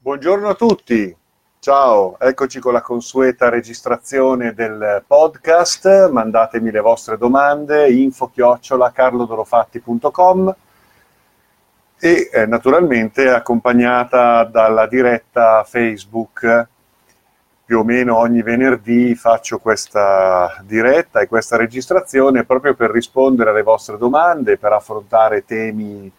Buongiorno 0.00 0.48
a 0.48 0.54
tutti, 0.54 1.14
ciao, 1.58 2.20
eccoci 2.20 2.60
con 2.60 2.72
la 2.72 2.82
consueta 2.82 3.48
registrazione 3.48 4.54
del 4.54 5.02
podcast, 5.04 6.08
mandatemi 6.10 6.70
le 6.70 6.78
vostre 6.78 7.18
domande, 7.18 7.90
info 7.90 8.30
chiocciola 8.30 8.92
carlodorofatti.com 8.92 10.54
e 11.98 12.30
eh, 12.32 12.46
naturalmente 12.46 13.28
accompagnata 13.28 14.44
dalla 14.44 14.86
diretta 14.86 15.64
Facebook. 15.64 16.68
Più 17.64 17.80
o 17.80 17.82
meno 17.82 18.18
ogni 18.18 18.42
venerdì 18.42 19.16
faccio 19.16 19.58
questa 19.58 20.62
diretta 20.62 21.18
e 21.18 21.26
questa 21.26 21.56
registrazione 21.56 22.44
proprio 22.44 22.74
per 22.74 22.92
rispondere 22.92 23.50
alle 23.50 23.64
vostre 23.64 23.98
domande, 23.98 24.58
per 24.58 24.72
affrontare 24.72 25.44
temi 25.44 26.10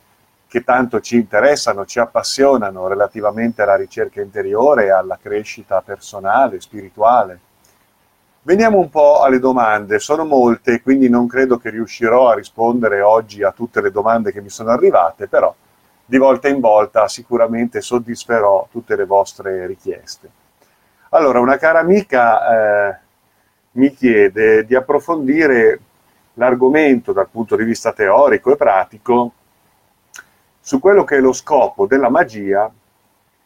che 0.49 0.63
tanto 0.63 0.99
ci 0.99 1.15
interessano, 1.15 1.85
ci 1.85 1.99
appassionano 1.99 2.87
relativamente 2.87 3.61
alla 3.61 3.75
ricerca 3.75 4.19
interiore 4.19 4.89
alla 4.89 5.19
crescita 5.21 5.79
personale, 5.81 6.59
spirituale. 6.59 7.39
Veniamo 8.41 8.79
un 8.79 8.89
po' 8.89 9.21
alle 9.21 9.37
domande, 9.37 9.99
sono 9.99 10.25
molte, 10.25 10.81
quindi 10.81 11.07
non 11.07 11.27
credo 11.27 11.59
che 11.59 11.69
riuscirò 11.69 12.29
a 12.29 12.33
rispondere 12.33 13.01
oggi 13.01 13.43
a 13.43 13.51
tutte 13.51 13.79
le 13.79 13.91
domande 13.91 14.31
che 14.31 14.41
mi 14.41 14.49
sono 14.49 14.71
arrivate, 14.71 15.27
però 15.27 15.53
di 16.03 16.17
volta 16.17 16.47
in 16.47 16.59
volta 16.59 17.07
sicuramente 17.07 17.79
soddisferò 17.79 18.67
tutte 18.71 18.95
le 18.95 19.05
vostre 19.05 19.67
richieste. 19.67 20.31
Allora, 21.09 21.39
una 21.39 21.57
cara 21.57 21.77
amica 21.77 22.89
eh, 22.89 22.97
mi 23.73 23.93
chiede 23.93 24.65
di 24.65 24.73
approfondire 24.73 25.79
l'argomento 26.33 27.13
dal 27.13 27.29
punto 27.29 27.55
di 27.55 27.63
vista 27.63 27.93
teorico 27.93 28.51
e 28.51 28.55
pratico 28.55 29.33
su 30.69 30.79
quello 30.79 31.03
che 31.03 31.17
è 31.17 31.19
lo 31.19 31.33
scopo 31.33 31.87
della 31.87 32.09
magia 32.09 32.71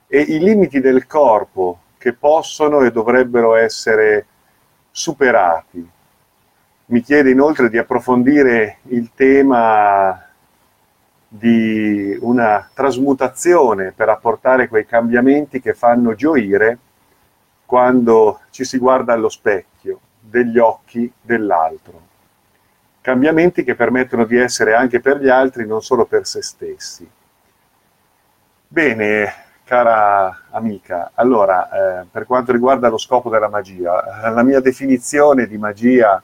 e 0.07 0.19
i 0.19 0.39
limiti 0.39 0.81
del 0.81 1.07
corpo 1.07 1.79
che 1.97 2.11
possono 2.11 2.81
e 2.81 2.91
dovrebbero 2.91 3.55
essere 3.55 4.25
superati. 4.91 5.89
Mi 6.87 7.01
chiede 7.01 7.31
inoltre 7.31 7.69
di 7.69 7.77
approfondire 7.77 8.79
il 8.89 9.11
tema 9.15 10.21
di 11.25 12.17
una 12.19 12.69
trasmutazione 12.73 13.93
per 13.93 14.09
apportare 14.09 14.67
quei 14.67 14.85
cambiamenti 14.85 15.61
che 15.61 15.73
fanno 15.73 16.15
gioire 16.15 16.77
quando 17.65 18.41
ci 18.49 18.65
si 18.65 18.77
guarda 18.77 19.13
allo 19.13 19.29
specchio 19.29 19.97
degli 20.19 20.57
occhi 20.57 21.09
dell'altro 21.21 22.12
cambiamenti 23.03 23.65
che 23.65 23.75
permettono 23.75 24.23
di 24.23 24.37
essere 24.37 24.73
anche 24.73 25.01
per 25.01 25.17
gli 25.17 25.27
altri, 25.27 25.67
non 25.67 25.81
solo 25.81 26.05
per 26.05 26.25
se 26.25 26.41
stessi. 26.41 27.07
Bene, 28.65 29.33
cara 29.65 30.45
amica, 30.51 31.11
allora, 31.13 32.01
eh, 32.01 32.05
per 32.09 32.25
quanto 32.25 32.53
riguarda 32.53 32.87
lo 32.87 32.97
scopo 32.97 33.29
della 33.29 33.49
magia, 33.49 34.31
la 34.31 34.41
mia 34.41 34.61
definizione 34.61 35.47
di 35.47 35.57
magia 35.57 36.23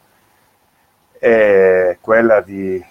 è 1.11 1.97
quella 1.99 2.39
di 2.39 2.81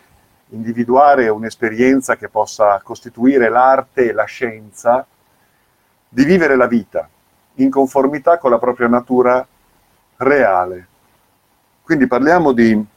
individuare 0.50 1.30
un'esperienza 1.30 2.16
che 2.16 2.28
possa 2.28 2.78
costituire 2.84 3.48
l'arte 3.48 4.10
e 4.10 4.12
la 4.12 4.24
scienza 4.24 5.06
di 6.10 6.24
vivere 6.24 6.56
la 6.56 6.66
vita 6.66 7.08
in 7.54 7.70
conformità 7.70 8.36
con 8.36 8.50
la 8.50 8.58
propria 8.58 8.88
natura 8.88 9.46
reale. 10.18 10.86
Quindi 11.82 12.06
parliamo 12.06 12.52
di 12.52 12.96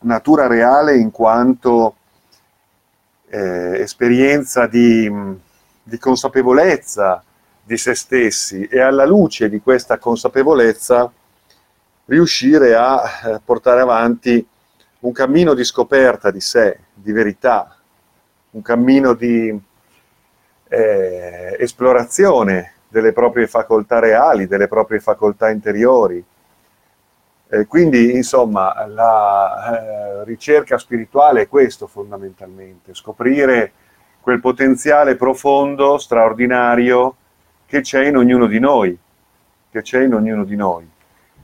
natura 0.00 0.46
reale 0.46 0.96
in 0.96 1.10
quanto 1.10 1.96
eh, 3.28 3.80
esperienza 3.80 4.66
di, 4.66 5.10
di 5.82 5.98
consapevolezza 5.98 7.22
di 7.62 7.76
se 7.76 7.94
stessi 7.94 8.64
e 8.64 8.80
alla 8.80 9.04
luce 9.04 9.50
di 9.50 9.60
questa 9.60 9.98
consapevolezza 9.98 11.12
riuscire 12.06 12.74
a 12.74 13.02
eh, 13.02 13.40
portare 13.44 13.82
avanti 13.82 14.46
un 15.00 15.12
cammino 15.12 15.52
di 15.52 15.64
scoperta 15.64 16.30
di 16.30 16.40
sé, 16.40 16.78
di 16.94 17.12
verità, 17.12 17.76
un 18.52 18.62
cammino 18.62 19.12
di 19.12 19.54
eh, 20.68 21.56
esplorazione 21.58 22.72
delle 22.88 23.12
proprie 23.12 23.46
facoltà 23.46 23.98
reali, 23.98 24.46
delle 24.46 24.66
proprie 24.66 24.98
facoltà 24.98 25.50
interiori, 25.50 26.24
eh, 27.50 27.66
quindi, 27.66 28.14
insomma, 28.14 28.86
la 28.86 30.20
eh, 30.20 30.24
ricerca 30.24 30.76
spirituale 30.76 31.42
è 31.42 31.48
questo 31.48 31.86
fondamentalmente, 31.86 32.94
scoprire 32.94 33.72
quel 34.20 34.40
potenziale 34.40 35.16
profondo, 35.16 35.96
straordinario 35.96 37.16
che 37.64 37.80
c'è 37.80 38.06
in 38.06 38.16
ognuno 38.16 38.46
di 38.46 38.58
noi, 38.58 38.98
che 39.70 39.80
c'è 39.80 40.02
in 40.02 40.12
ognuno 40.12 40.44
di 40.44 40.56
noi. 40.56 40.86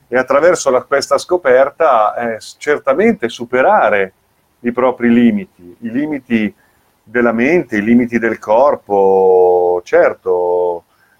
E 0.06 0.18
attraverso 0.18 0.70
la, 0.70 0.82
questa 0.82 1.16
scoperta 1.16 2.14
eh, 2.14 2.38
certamente 2.58 3.30
superare 3.30 4.12
i 4.60 4.72
propri 4.72 5.10
limiti, 5.10 5.76
i 5.80 5.90
limiti 5.90 6.54
della 7.02 7.32
mente, 7.32 7.76
i 7.76 7.82
limiti 7.82 8.18
del 8.18 8.38
corpo, 8.38 9.80
certo, 9.84 10.63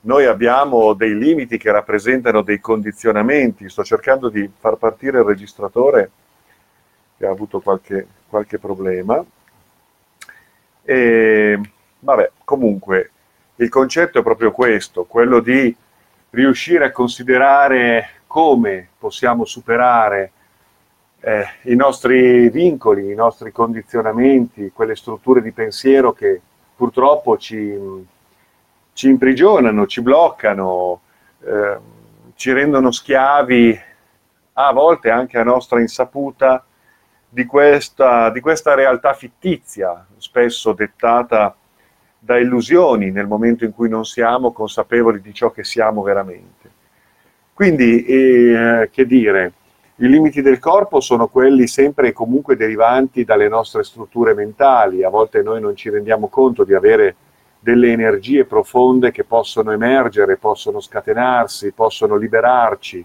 noi 0.05 0.27
abbiamo 0.27 0.93
dei 0.93 1.17
limiti 1.17 1.57
che 1.57 1.71
rappresentano 1.71 2.43
dei 2.43 2.61
condizionamenti. 2.61 3.69
Sto 3.69 3.85
cercando 3.85 4.29
di 4.29 4.51
far 4.59 4.77
partire 4.77 5.19
il 5.19 5.25
registratore 5.25 6.11
che 7.17 7.27
ha 7.27 7.31
avuto 7.31 7.61
qualche, 7.61 8.07
qualche 8.29 8.59
problema. 8.59 9.25
E, 10.83 11.61
vabbè, 12.01 12.31
comunque 12.45 13.11
il 13.57 13.69
concetto 13.69 14.19
è 14.19 14.23
proprio 14.23 14.51
questo, 14.51 15.05
quello 15.05 15.41
di 15.41 15.75
riuscire 16.31 16.87
a 16.87 16.93
considerare 16.93 18.09
come 18.27 18.89
possiamo 18.99 19.45
superare 19.45 20.33
eh, 21.21 21.47
i 21.63 21.77
nostri 21.77 22.51
vincoli, 22.51 23.11
i 23.11 23.15
nostri 23.15 23.53
condizionamenti, 23.53 24.73
quelle 24.75 24.97
strutture 24.97 25.41
di 25.41 25.53
pensiero 25.53 26.13
che 26.13 26.41
purtroppo 26.77 27.39
ci, 27.39 27.79
ci 28.95 29.09
imprigionano, 29.09 29.87
ci 29.87 30.01
bloccano, 30.01 31.01
eh, 31.45 31.79
ci 32.35 32.53
rendono 32.53 32.91
schiavi, 32.91 33.79
a 34.55 34.73
volte 34.73 35.11
anche 35.11 35.37
a 35.37 35.45
nostra 35.45 35.81
insaputa, 35.81 36.65
di 37.29 37.45
questa, 37.45 38.31
di 38.31 38.41
questa 38.41 38.75
realtà 38.75 39.13
fittizia, 39.13 40.07
spesso 40.17 40.73
dettata 40.73 41.55
da 42.17 42.39
illusioni 42.39 43.11
nel 43.11 43.27
momento 43.27 43.65
in 43.65 43.75
cui 43.75 43.89
non 43.89 44.05
siamo 44.05 44.53
consapevoli 44.53 45.21
di 45.21 45.35
ciò 45.35 45.51
che 45.51 45.65
siamo 45.65 46.03
veramente. 46.03 46.71
Quindi, 47.53 48.05
eh, 48.05 48.89
che 48.93 49.05
dire, 49.05 49.53
i 49.97 50.09
limiti 50.09 50.43
del 50.43 50.61
corpo 50.61 51.01
sono 51.01 51.27
quelli 51.27 51.67
sempre 51.67 52.09
e 52.09 52.13
comunque 52.13 52.57
derivanti 52.57 53.25
dalle 53.25 53.49
nostre 53.49 53.83
strutture 53.83 54.35
mentali, 54.35 55.03
a 55.03 55.09
volte 55.09 55.43
noi 55.43 55.61
non 55.61 55.75
ci 55.75 55.91
rendiamo 55.91 56.29
conto 56.29 56.63
di 56.63 56.75
avere 56.75 57.17
delle 57.65 57.93
energie 57.93 58.45
profonde 58.45 59.11
che 59.11 59.25
possono 59.25 59.73
emergere, 59.73 60.37
possono 60.37 60.81
scatenarsi, 60.81 61.73
possono 61.73 62.17
liberarci, 62.17 63.03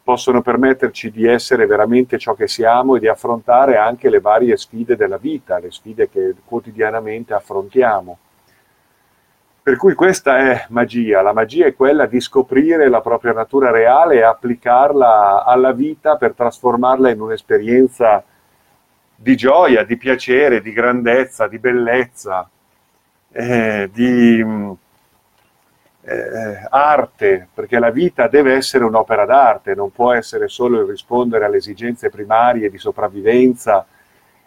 possono 0.00 0.42
permetterci 0.42 1.10
di 1.10 1.26
essere 1.26 1.66
veramente 1.66 2.16
ciò 2.16 2.34
che 2.34 2.46
siamo 2.46 2.94
e 2.94 3.00
di 3.00 3.08
affrontare 3.08 3.78
anche 3.78 4.08
le 4.08 4.20
varie 4.20 4.56
sfide 4.56 4.94
della 4.94 5.16
vita, 5.16 5.58
le 5.58 5.72
sfide 5.72 6.08
che 6.08 6.36
quotidianamente 6.44 7.34
affrontiamo. 7.34 8.18
Per 9.60 9.76
cui 9.76 9.94
questa 9.94 10.38
è 10.38 10.66
magia, 10.68 11.20
la 11.22 11.32
magia 11.32 11.66
è 11.66 11.74
quella 11.74 12.06
di 12.06 12.20
scoprire 12.20 12.88
la 12.88 13.00
propria 13.00 13.32
natura 13.32 13.72
reale 13.72 14.18
e 14.18 14.22
applicarla 14.22 15.42
alla 15.44 15.72
vita 15.72 16.16
per 16.16 16.34
trasformarla 16.34 17.10
in 17.10 17.20
un'esperienza 17.20 18.22
di 19.16 19.34
gioia, 19.34 19.82
di 19.82 19.96
piacere, 19.96 20.62
di 20.62 20.70
grandezza, 20.70 21.48
di 21.48 21.58
bellezza, 21.58 22.48
eh, 23.36 23.90
di 23.92 24.42
mm, 24.42 24.72
eh, 26.02 26.66
arte, 26.70 27.48
perché 27.52 27.78
la 27.78 27.90
vita 27.90 28.28
deve 28.28 28.54
essere 28.54 28.84
un'opera 28.84 29.26
d'arte, 29.26 29.74
non 29.74 29.92
può 29.92 30.12
essere 30.12 30.48
solo 30.48 30.80
il 30.80 30.86
rispondere 30.86 31.44
alle 31.44 31.58
esigenze 31.58 32.08
primarie 32.08 32.70
di 32.70 32.78
sopravvivenza 32.78 33.86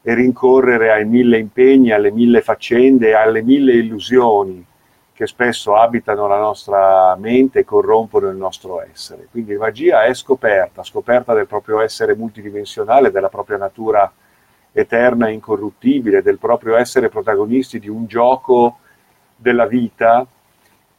e 0.01 0.13
rincorrere 0.15 0.91
ai 0.91 1.06
mille 1.06 1.38
impegni, 1.38 1.91
alle 1.91 2.12
mille 2.12 2.41
faccende, 2.41 3.13
alle 3.13 3.44
mille 3.44 3.74
illusioni 3.74 4.65
che 5.13 5.27
spesso 5.27 5.75
abitano 5.75 6.27
la 6.27 6.39
nostra 6.39 7.13
mente 7.18 7.59
e 7.59 7.65
corrompono 7.65 8.30
il 8.30 8.38
nostro 8.38 8.81
essere. 8.81 9.27
Quindi 9.30 9.57
magia 9.57 10.06
è 10.06 10.13
scoperta, 10.13 10.81
scoperta 10.81 11.33
del 11.33 11.45
proprio 11.45 11.81
essere 11.81 12.15
multidimensionale, 12.15 13.12
della 13.12 13.27
propria 13.27 13.57
natura 13.57 14.09
eterna 14.71 15.27
e 15.27 15.33
incorruttibile, 15.33 16.21
del 16.21 16.38
proprio 16.38 16.75
essere 16.75 17.10
protagonisti 17.10 17.80
di 17.80 17.89
un 17.89 18.06
gioco 18.06 18.80
della 19.36 19.66
vita, 19.66 20.25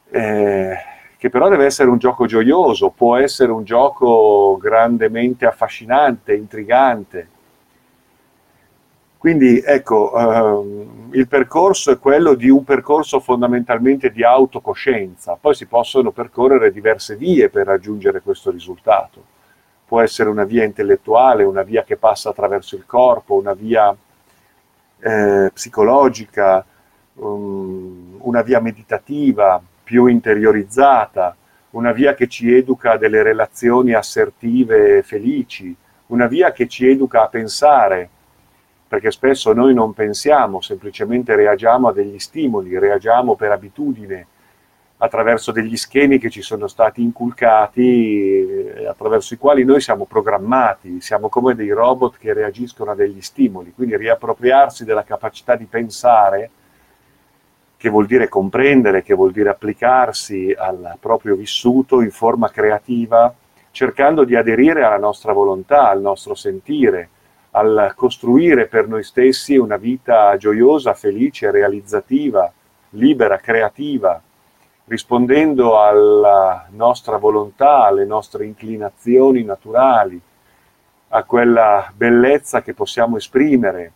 eh, 0.09 0.75
che 1.17 1.29
però 1.29 1.49
deve 1.49 1.65
essere 1.65 1.89
un 1.89 1.97
gioco 1.97 2.25
gioioso, 2.25 2.89
può 2.89 3.15
essere 3.15 3.51
un 3.51 3.63
gioco 3.63 4.57
grandemente 4.59 5.45
affascinante, 5.45 6.33
intrigante. 6.33 7.27
Quindi 9.17 9.61
ecco, 9.63 10.17
ehm, 10.17 11.09
il 11.11 11.27
percorso 11.27 11.91
è 11.91 11.99
quello 11.99 12.33
di 12.33 12.49
un 12.49 12.63
percorso 12.63 13.19
fondamentalmente 13.19 14.09
di 14.09 14.23
autocoscienza, 14.23 15.37
poi 15.39 15.53
si 15.53 15.67
possono 15.67 16.09
percorrere 16.09 16.71
diverse 16.71 17.15
vie 17.15 17.49
per 17.49 17.67
raggiungere 17.67 18.21
questo 18.21 18.49
risultato. 18.49 19.23
Può 19.91 19.99
essere 19.99 20.29
una 20.29 20.45
via 20.45 20.63
intellettuale, 20.63 21.43
una 21.43 21.63
via 21.63 21.83
che 21.83 21.97
passa 21.97 22.29
attraverso 22.29 22.77
il 22.77 22.85
corpo, 22.85 23.35
una 23.35 23.51
via 23.51 23.93
eh, 24.99 25.51
psicologica, 25.53 26.65
um, 27.15 28.15
una 28.19 28.41
via 28.41 28.61
meditativa 28.61 29.61
più 29.83 30.05
interiorizzata, 30.05 31.35
una 31.71 31.91
via 31.91 32.13
che 32.13 32.29
ci 32.29 32.55
educa 32.55 32.93
a 32.93 32.97
delle 32.97 33.21
relazioni 33.21 33.91
assertive 33.91 34.99
e 34.99 35.03
felici, 35.03 35.75
una 36.05 36.27
via 36.27 36.53
che 36.53 36.69
ci 36.69 36.87
educa 36.87 37.23
a 37.23 37.27
pensare 37.27 38.09
perché 38.87 39.11
spesso 39.11 39.51
noi 39.51 39.73
non 39.73 39.91
pensiamo, 39.91 40.61
semplicemente 40.61 41.35
reagiamo 41.35 41.89
a 41.89 41.93
degli 41.93 42.17
stimoli, 42.17 42.79
reagiamo 42.79 43.35
per 43.35 43.51
abitudine, 43.51 44.25
attraverso 45.03 45.51
degli 45.51 45.77
schemi 45.77 46.19
che 46.19 46.29
ci 46.29 46.43
sono 46.43 46.67
stati 46.67 47.01
inculcati, 47.01 48.45
eh, 48.45 48.85
attraverso 48.85 49.33
i 49.33 49.37
quali 49.37 49.63
noi 49.63 49.81
siamo 49.81 50.05
programmati, 50.05 51.01
siamo 51.01 51.27
come 51.27 51.55
dei 51.55 51.71
robot 51.71 52.17
che 52.19 52.33
reagiscono 52.33 52.91
a 52.91 52.95
degli 52.95 53.21
stimoli, 53.21 53.73
quindi 53.73 53.97
riappropriarsi 53.97 54.85
della 54.85 55.03
capacità 55.03 55.55
di 55.55 55.65
pensare, 55.65 56.51
che 57.77 57.89
vuol 57.89 58.05
dire 58.05 58.29
comprendere, 58.29 59.01
che 59.01 59.15
vuol 59.15 59.31
dire 59.31 59.49
applicarsi 59.49 60.53
al 60.55 60.97
proprio 60.99 61.35
vissuto 61.35 62.01
in 62.01 62.11
forma 62.11 62.51
creativa, 62.51 63.33
cercando 63.71 64.23
di 64.23 64.35
aderire 64.35 64.83
alla 64.83 64.99
nostra 64.99 65.33
volontà, 65.33 65.89
al 65.89 65.99
nostro 65.99 66.35
sentire, 66.35 67.09
al 67.51 67.93
costruire 67.95 68.67
per 68.67 68.87
noi 68.87 69.01
stessi 69.01 69.57
una 69.57 69.77
vita 69.77 70.37
gioiosa, 70.37 70.93
felice, 70.93 71.49
realizzativa, 71.49 72.53
libera, 72.91 73.37
creativa, 73.37 74.21
rispondendo 74.85 75.79
alla 75.79 76.67
nostra 76.71 77.17
volontà, 77.17 77.83
alle 77.85 78.05
nostre 78.05 78.45
inclinazioni 78.45 79.43
naturali, 79.43 80.19
a 81.09 81.23
quella 81.23 81.91
bellezza 81.95 82.61
che 82.61 82.73
possiamo 82.73 83.17
esprimere 83.17 83.91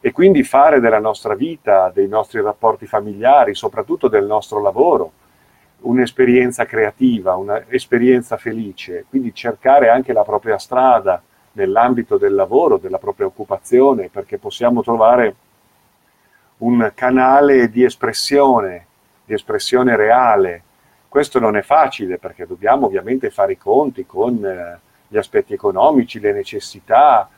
e 0.00 0.12
quindi 0.12 0.42
fare 0.42 0.80
della 0.80 0.98
nostra 0.98 1.34
vita, 1.34 1.90
dei 1.92 2.08
nostri 2.08 2.40
rapporti 2.40 2.86
familiari, 2.86 3.54
soprattutto 3.54 4.08
del 4.08 4.26
nostro 4.26 4.60
lavoro, 4.60 5.12
un'esperienza 5.80 6.64
creativa, 6.64 7.34
un'esperienza 7.36 8.36
felice, 8.36 9.04
quindi 9.08 9.34
cercare 9.34 9.88
anche 9.88 10.12
la 10.12 10.22
propria 10.22 10.58
strada, 10.58 11.22
nell'ambito 11.56 12.18
del 12.18 12.34
lavoro, 12.34 12.76
della 12.76 12.98
propria 12.98 13.26
occupazione, 13.26 14.08
perché 14.10 14.38
possiamo 14.38 14.82
trovare 14.82 15.34
un 16.58 16.90
canale 16.94 17.70
di 17.70 17.82
espressione, 17.82 18.86
di 19.26 19.34
espressione 19.34 19.96
reale. 19.96 20.62
Questo 21.08 21.38
non 21.38 21.56
è 21.56 21.62
facile 21.62 22.18
perché 22.18 22.46
dobbiamo 22.46 22.86
ovviamente 22.86 23.30
fare 23.30 23.52
i 23.52 23.58
conti 23.58 24.06
con 24.06 24.42
eh, 24.44 24.78
gli 25.08 25.18
aspetti 25.18 25.52
economici, 25.52 26.20
le 26.20 26.32
necessità, 26.32 27.28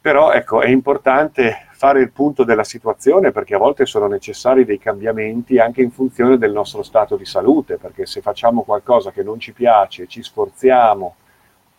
però 0.00 0.32
ecco, 0.32 0.60
è 0.60 0.68
importante 0.68 1.66
fare 1.72 2.00
il 2.00 2.12
punto 2.12 2.44
della 2.44 2.62
situazione 2.62 3.32
perché 3.32 3.54
a 3.54 3.58
volte 3.58 3.86
sono 3.86 4.06
necessari 4.06 4.66
dei 4.66 4.78
cambiamenti 4.78 5.58
anche 5.58 5.80
in 5.80 5.90
funzione 5.90 6.36
del 6.36 6.52
nostro 6.52 6.82
stato 6.82 7.16
di 7.16 7.24
salute, 7.24 7.78
perché 7.78 8.04
se 8.04 8.20
facciamo 8.20 8.64
qualcosa 8.64 9.12
che 9.12 9.22
non 9.22 9.38
ci 9.38 9.52
piace, 9.52 10.06
ci 10.06 10.22
sforziamo, 10.22 11.14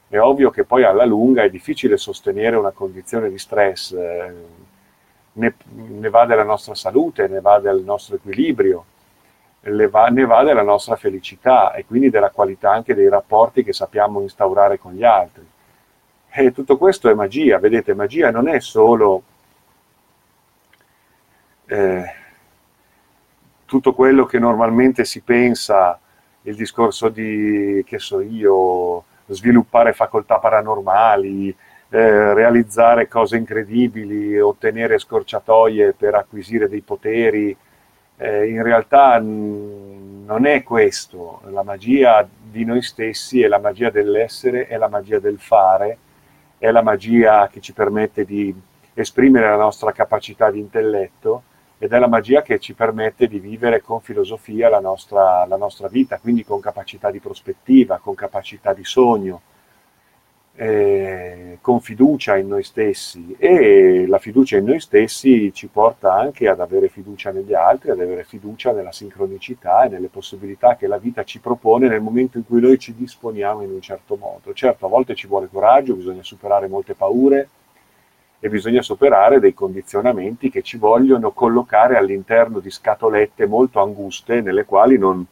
è 0.07 0.19
ovvio 0.19 0.49
che 0.49 0.63
poi 0.63 0.83
alla 0.83 1.05
lunga 1.05 1.43
è 1.43 1.49
difficile 1.49 1.97
sostenere 1.97 2.55
una 2.55 2.71
condizione 2.71 3.29
di 3.29 3.37
stress, 3.37 3.91
eh, 3.91 4.33
ne, 5.35 5.55
ne, 5.73 6.09
va 6.09 6.25
della 6.25 6.43
nostra 6.43 6.75
salute, 6.75 7.27
ne 7.27 7.41
va 7.41 7.59
del 7.59 7.83
nostro 7.83 8.15
equilibrio, 8.15 8.85
va, 9.89 10.07
ne 10.07 10.25
va 10.25 10.43
della 10.43 10.61
nostra 10.61 10.95
felicità 10.95 11.73
e 11.73 11.85
quindi 11.85 12.09
della 12.09 12.29
qualità 12.29 12.71
anche 12.71 12.93
dei 12.93 13.09
rapporti 13.09 13.63
che 13.63 13.73
sappiamo 13.73 14.21
instaurare 14.21 14.77
con 14.77 14.93
gli 14.93 15.03
altri. 15.03 15.47
E 16.29 16.51
tutto 16.51 16.77
questo 16.77 17.09
è 17.09 17.13
magia, 17.13 17.59
vedete, 17.59 17.93
magia 17.93 18.29
non 18.29 18.47
è 18.47 18.59
solo 18.59 19.23
eh, 21.67 22.13
tutto 23.65 23.93
quello 23.93 24.25
che 24.25 24.39
normalmente 24.39 25.05
si 25.05 25.21
pensa, 25.21 25.99
il 26.43 26.55
discorso 26.55 27.09
di, 27.09 27.83
che 27.85 27.99
so 27.99 28.21
io, 28.21 29.03
sviluppare 29.27 29.93
facoltà 29.93 30.37
paranormali, 30.37 31.55
eh, 31.89 32.33
realizzare 32.33 33.07
cose 33.07 33.37
incredibili, 33.37 34.39
ottenere 34.39 34.97
scorciatoie 34.97 35.93
per 35.93 36.15
acquisire 36.15 36.67
dei 36.67 36.81
poteri. 36.81 37.55
Eh, 38.17 38.47
in 38.49 38.63
realtà 38.63 39.19
mh, 39.19 40.23
non 40.25 40.45
è 40.45 40.63
questo, 40.63 41.41
la 41.49 41.63
magia 41.63 42.27
di 42.41 42.63
noi 42.65 42.81
stessi 42.81 43.41
è 43.41 43.47
la 43.47 43.59
magia 43.59 43.89
dell'essere, 43.89 44.67
è 44.67 44.77
la 44.77 44.87
magia 44.87 45.19
del 45.19 45.39
fare, 45.39 45.97
è 46.57 46.71
la 46.71 46.81
magia 46.81 47.47
che 47.47 47.59
ci 47.61 47.73
permette 47.73 48.25
di 48.25 48.53
esprimere 48.93 49.49
la 49.49 49.57
nostra 49.57 49.91
capacità 49.91 50.49
di 50.49 50.59
intelletto 50.59 51.43
ed 51.77 51.91
è 51.91 51.99
la 51.99 52.07
magia 52.07 52.41
che 52.41 52.59
ci 52.59 52.73
permette 52.73 53.27
di 53.27 53.39
vivere 53.39 53.81
con 53.81 53.99
filosofia 53.99 54.69
la 54.69 54.79
nostra, 54.79 55.45
la 55.45 55.57
nostra 55.57 55.89
vita, 55.89 56.17
quindi 56.17 56.45
con 56.45 56.61
capacità 56.61 57.11
di 57.11 57.19
prospettiva, 57.19 57.99
con 57.99 58.15
capacità 58.15 58.73
di 58.73 58.85
sogno, 58.85 59.41
eh, 60.57 61.57
con 61.59 61.81
fiducia 61.81 62.37
in 62.37 62.47
noi 62.47 62.63
stessi 62.63 63.35
e 63.37 64.05
la 64.07 64.19
fiducia 64.19 64.57
in 64.57 64.65
noi 64.65 64.79
stessi 64.79 65.51
ci 65.53 65.67
porta 65.67 66.13
anche 66.13 66.47
ad 66.47 66.59
avere 66.59 66.87
fiducia 66.87 67.31
negli 67.31 67.53
altri, 67.53 67.91
ad 67.91 67.99
avere 67.99 68.23
fiducia 68.23 68.71
nella 68.71 68.91
sincronicità 68.91 69.83
e 69.83 69.89
nelle 69.89 70.07
possibilità 70.07 70.75
che 70.75 70.87
la 70.87 70.97
vita 70.97 71.23
ci 71.23 71.39
propone 71.39 71.87
nel 71.87 72.01
momento 72.01 72.37
in 72.37 72.45
cui 72.45 72.61
noi 72.61 72.79
ci 72.79 72.95
disponiamo 72.95 73.63
in 73.63 73.71
un 73.71 73.81
certo 73.81 74.15
modo. 74.15 74.53
Certo, 74.53 74.85
a 74.85 74.89
volte 74.89 75.15
ci 75.15 75.27
vuole 75.27 75.49
coraggio, 75.51 75.95
bisogna 75.95 76.23
superare 76.23 76.67
molte 76.67 76.93
paure, 76.93 77.49
e 78.39 78.49
bisogna 78.49 78.83
superare 78.83 79.39
dei 79.39 79.55
condizionamenti 79.55 80.51
che 80.51 80.61
ci 80.61 80.77
vogliono 80.77 81.31
collocare 81.31 81.97
all'interno 81.97 82.59
di 82.59 82.69
scatolette 82.69 83.47
molto 83.47 83.81
anguste 83.81 84.41
nelle 84.41 84.65
quali 84.65 84.99
non, 84.99 85.25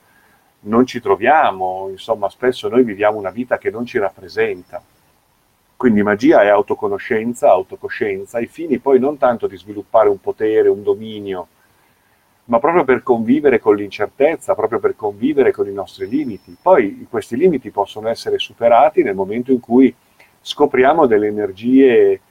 non 0.62 0.86
ci 0.88 1.00
troviamo, 1.00 1.90
insomma 1.92 2.28
spesso 2.30 2.70
noi 2.70 2.84
viviamo 2.84 3.20
una 3.20 3.30
vita 3.30 3.58
che 3.60 3.70
non 3.70 3.86
ci 3.86 4.00
rappresenta. 4.00 4.82
Quindi 5.84 6.02
magia 6.02 6.44
è 6.44 6.48
autoconoscenza, 6.48 7.50
autocoscienza, 7.50 8.38
ai 8.38 8.46
fini 8.46 8.80
poi 8.80 9.00
non 9.00 9.18
tanto 9.18 9.48
di 9.48 9.58
sviluppare 9.58 10.08
un 10.08 10.18
potere, 10.22 10.70
un 10.70 10.82
dominio, 10.82 11.48
ma 12.46 12.58
proprio 12.60 12.86
per 12.86 13.04
convivere 13.04 13.60
con 13.60 13.76
l'incertezza, 13.76 14.56
proprio 14.56 14.80
per 14.80 14.96
convivere 14.96 15.52
con 15.52 15.68
i 15.68 15.74
nostri 15.74 16.08
limiti. 16.08 16.56
Poi 16.62 17.06
questi 17.10 17.36
limiti 17.36 17.70
possono 17.70 18.08
essere 18.08 18.40
superati 18.40 19.04
nel 19.04 19.14
momento 19.14 19.52
in 19.52 19.60
cui 19.60 19.94
scopriamo 20.40 21.06
delle 21.06 21.28
energie 21.28 22.22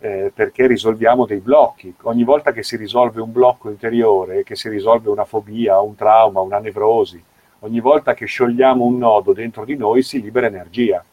eh, 0.00 0.32
perché 0.34 0.66
risolviamo 0.66 1.26
dei 1.26 1.38
blocchi. 1.38 1.94
Ogni 2.02 2.24
volta 2.24 2.50
che 2.50 2.64
si 2.64 2.76
risolve 2.76 3.20
un 3.20 3.30
blocco 3.30 3.70
interiore, 3.70 4.42
che 4.42 4.56
si 4.56 4.68
risolve 4.68 5.10
una 5.10 5.24
fobia, 5.24 5.78
un 5.78 5.94
trauma, 5.94 6.40
una 6.40 6.58
nevrosi, 6.58 7.22
ogni 7.60 7.78
volta 7.78 8.14
che 8.14 8.26
sciogliamo 8.26 8.82
un 8.82 8.98
nodo 8.98 9.32
dentro 9.32 9.64
di 9.64 9.76
noi 9.76 10.02
si 10.02 10.20
libera 10.20 10.48
energia, 10.48 11.04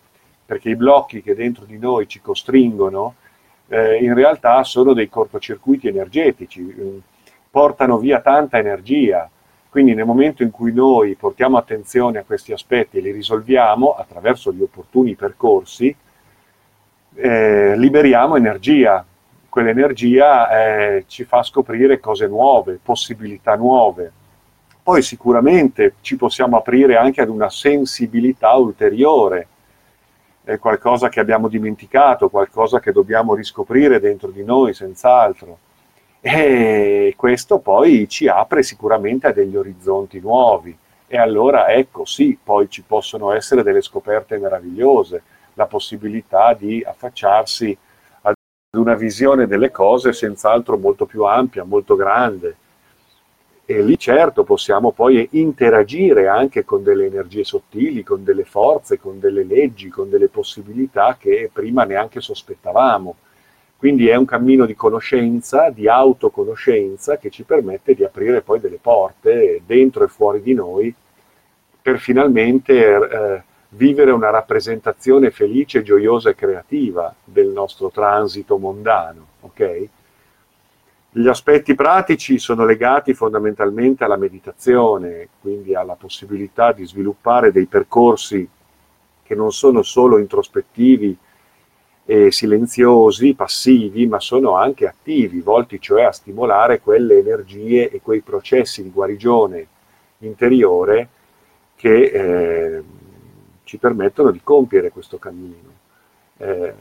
perché 0.46 0.70
i 0.70 0.76
blocchi 0.76 1.22
che 1.22 1.36
dentro 1.36 1.66
di 1.66 1.78
noi 1.78 2.08
ci 2.08 2.22
costringono 2.22 3.16
eh, 3.68 4.04
in 4.04 4.14
realtà 4.14 4.64
sono 4.64 4.94
dei 4.94 5.10
cortocircuiti 5.10 5.88
energetici, 5.88 6.68
eh, 6.68 7.02
portano 7.50 7.98
via 7.98 8.20
tanta 8.20 8.58
energia. 8.58 9.30
Quindi 9.70 9.96
nel 9.96 10.06
momento 10.06 10.44
in 10.44 10.52
cui 10.52 10.72
noi 10.72 11.16
portiamo 11.16 11.58
attenzione 11.58 12.20
a 12.20 12.24
questi 12.24 12.54
aspetti 12.54 12.98
e 12.98 13.02
li 13.02 13.12
risolviamo 13.12 13.96
attraverso 13.96 14.54
gli 14.54 14.62
opportuni 14.62 15.16
percorsi, 15.16 15.96
eh, 17.16 17.78
liberiamo 17.78 18.36
energia. 18.36 19.04
Quell'energia 19.50 20.50
eh, 20.50 21.06
ci 21.08 21.24
fa 21.24 21.42
scoprire 21.42 22.00
cose 22.00 22.28
nuove, 22.28 22.80
possibilità 22.82 23.56
nuove. 23.56 24.12
Poi 24.84 25.02
sicuramente 25.02 25.96
ci 26.02 26.18
possiamo 26.18 26.58
aprire 26.58 26.98
anche 26.98 27.22
ad 27.22 27.30
una 27.30 27.50
sensibilità 27.50 28.54
ulteriore, 28.54 29.48
qualcosa 30.60 31.10
che 31.10 31.20
abbiamo 31.20 31.48
dimenticato, 31.48 32.30
qualcosa 32.30 32.80
che 32.80 32.92
dobbiamo 32.92 33.34
riscoprire 33.34 34.00
dentro 34.00 34.30
di 34.30 34.44
noi, 34.44 34.74
senz'altro. 34.74 35.58
E 36.20 37.14
questo 37.18 37.60
poi 37.60 38.08
ci 38.08 38.28
apre 38.28 38.64
sicuramente 38.64 39.28
a 39.28 39.34
degli 39.34 39.56
orizzonti 39.56 40.20
nuovi. 40.20 40.78
E 41.08 41.18
allora 41.18 41.68
ecco, 41.70 42.06
sì, 42.06 42.38
poi 42.42 42.70
ci 42.70 42.82
possono 42.82 43.32
essere 43.32 43.64
delle 43.64 43.82
scoperte 43.82 44.38
meravigliose 44.38 45.22
la 45.54 45.66
possibilità 45.66 46.54
di 46.54 46.84
affacciarsi 46.86 47.78
ad 48.22 48.34
una 48.78 48.96
visione 48.96 49.48
delle 49.48 49.70
cose 49.70 50.14
senz'altro 50.14 50.78
molto 50.78 51.06
più 51.06 51.24
ampia, 51.24 51.64
molto 51.64 51.96
grande. 51.96 52.56
E 53.66 53.82
lì 53.82 53.98
certo 53.98 54.44
possiamo 54.44 54.92
poi 54.92 55.26
interagire 55.32 56.28
anche 56.28 56.66
con 56.66 56.84
delle 56.84 57.06
energie 57.06 57.46
sottili, 57.46 58.04
con 58.04 58.24
delle 58.24 58.44
forze, 58.44 59.00
con 59.00 59.22
delle 59.22 59.44
leggi, 59.44 59.88
con 59.88 60.10
delle 60.10 60.28
possibilità 60.28 61.16
che 61.18 61.50
prima 61.52 61.86
neanche 61.86 62.20
sospettavamo. 62.20 63.16
Quindi 63.78 64.08
è 64.10 64.16
un 64.16 64.26
cammino 64.26 64.66
di 64.66 64.76
conoscenza, 64.76 65.70
di 65.70 65.88
autoconoscenza 65.88 67.18
che 67.18 67.30
ci 67.30 67.44
permette 67.44 67.94
di 67.96 68.04
aprire 68.04 68.42
poi 68.42 68.60
delle 68.60 68.80
porte 68.82 69.62
dentro 69.66 70.04
e 70.04 70.08
fuori 70.08 70.42
di 70.42 70.54
noi 70.54 70.94
per 71.82 72.00
finalmente 72.00 72.74
eh, 72.74 73.44
vivere 73.70 74.12
una 74.12 74.30
rappresentazione 74.30 75.32
felice, 75.32 75.84
gioiosa 75.84 76.30
e 76.30 76.36
creativa 76.36 77.14
del 77.24 77.48
nostro 77.48 77.90
transito 77.90 78.58
mondano. 78.58 79.28
Okay? 79.42 79.90
Gli 81.16 81.28
aspetti 81.28 81.76
pratici 81.76 82.40
sono 82.40 82.66
legati 82.66 83.14
fondamentalmente 83.14 84.04
alla 84.04 84.18
meditazione, 84.18 85.30
quindi 85.42 85.76
alla 85.76 85.94
possibilità 85.94 86.72
di 86.72 86.88
sviluppare 86.88 87.52
dei 87.52 87.68
percorsi 87.68 88.50
che 89.22 89.36
non 89.36 89.52
sono 89.52 89.84
solo 89.84 90.18
introspettivi 90.18 91.16
e 92.04 92.32
silenziosi, 92.32 93.36
passivi, 93.36 94.08
ma 94.08 94.20
sono 94.20 94.56
anche 94.56 94.88
attivi, 94.88 95.42
volti 95.42 95.80
cioè 95.80 96.02
a 96.02 96.12
stimolare 96.12 96.80
quelle 96.80 97.20
energie 97.20 97.92
e 97.92 98.02
quei 98.02 98.22
processi 98.22 98.82
di 98.82 98.90
guarigione 98.90 99.68
interiore 100.20 101.10
che 101.76 102.06
eh, 102.06 102.84
ci 103.66 103.78
permettono 103.78 104.32
di 104.32 104.42
compiere 104.44 104.90
questo 104.90 105.20
cammino. 105.20 105.70
Eh, 106.38 106.74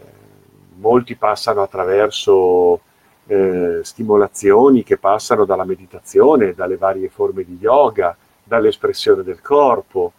molti 0.77 1.17
passano 1.17 1.61
attraverso 1.61 2.81
eh, 3.27 3.81
stimolazioni 3.83 4.83
che 4.83 4.99
passano 4.99 5.45
dalla 5.45 5.65
meditazione, 5.65 6.55
dalle 6.55 6.77
varie 6.77 7.09
forme 7.09 7.45
di 7.45 7.57
yoga, 7.61 8.17
dall'espressione 8.43 9.23
del 9.23 9.41
corpo, 9.41 10.13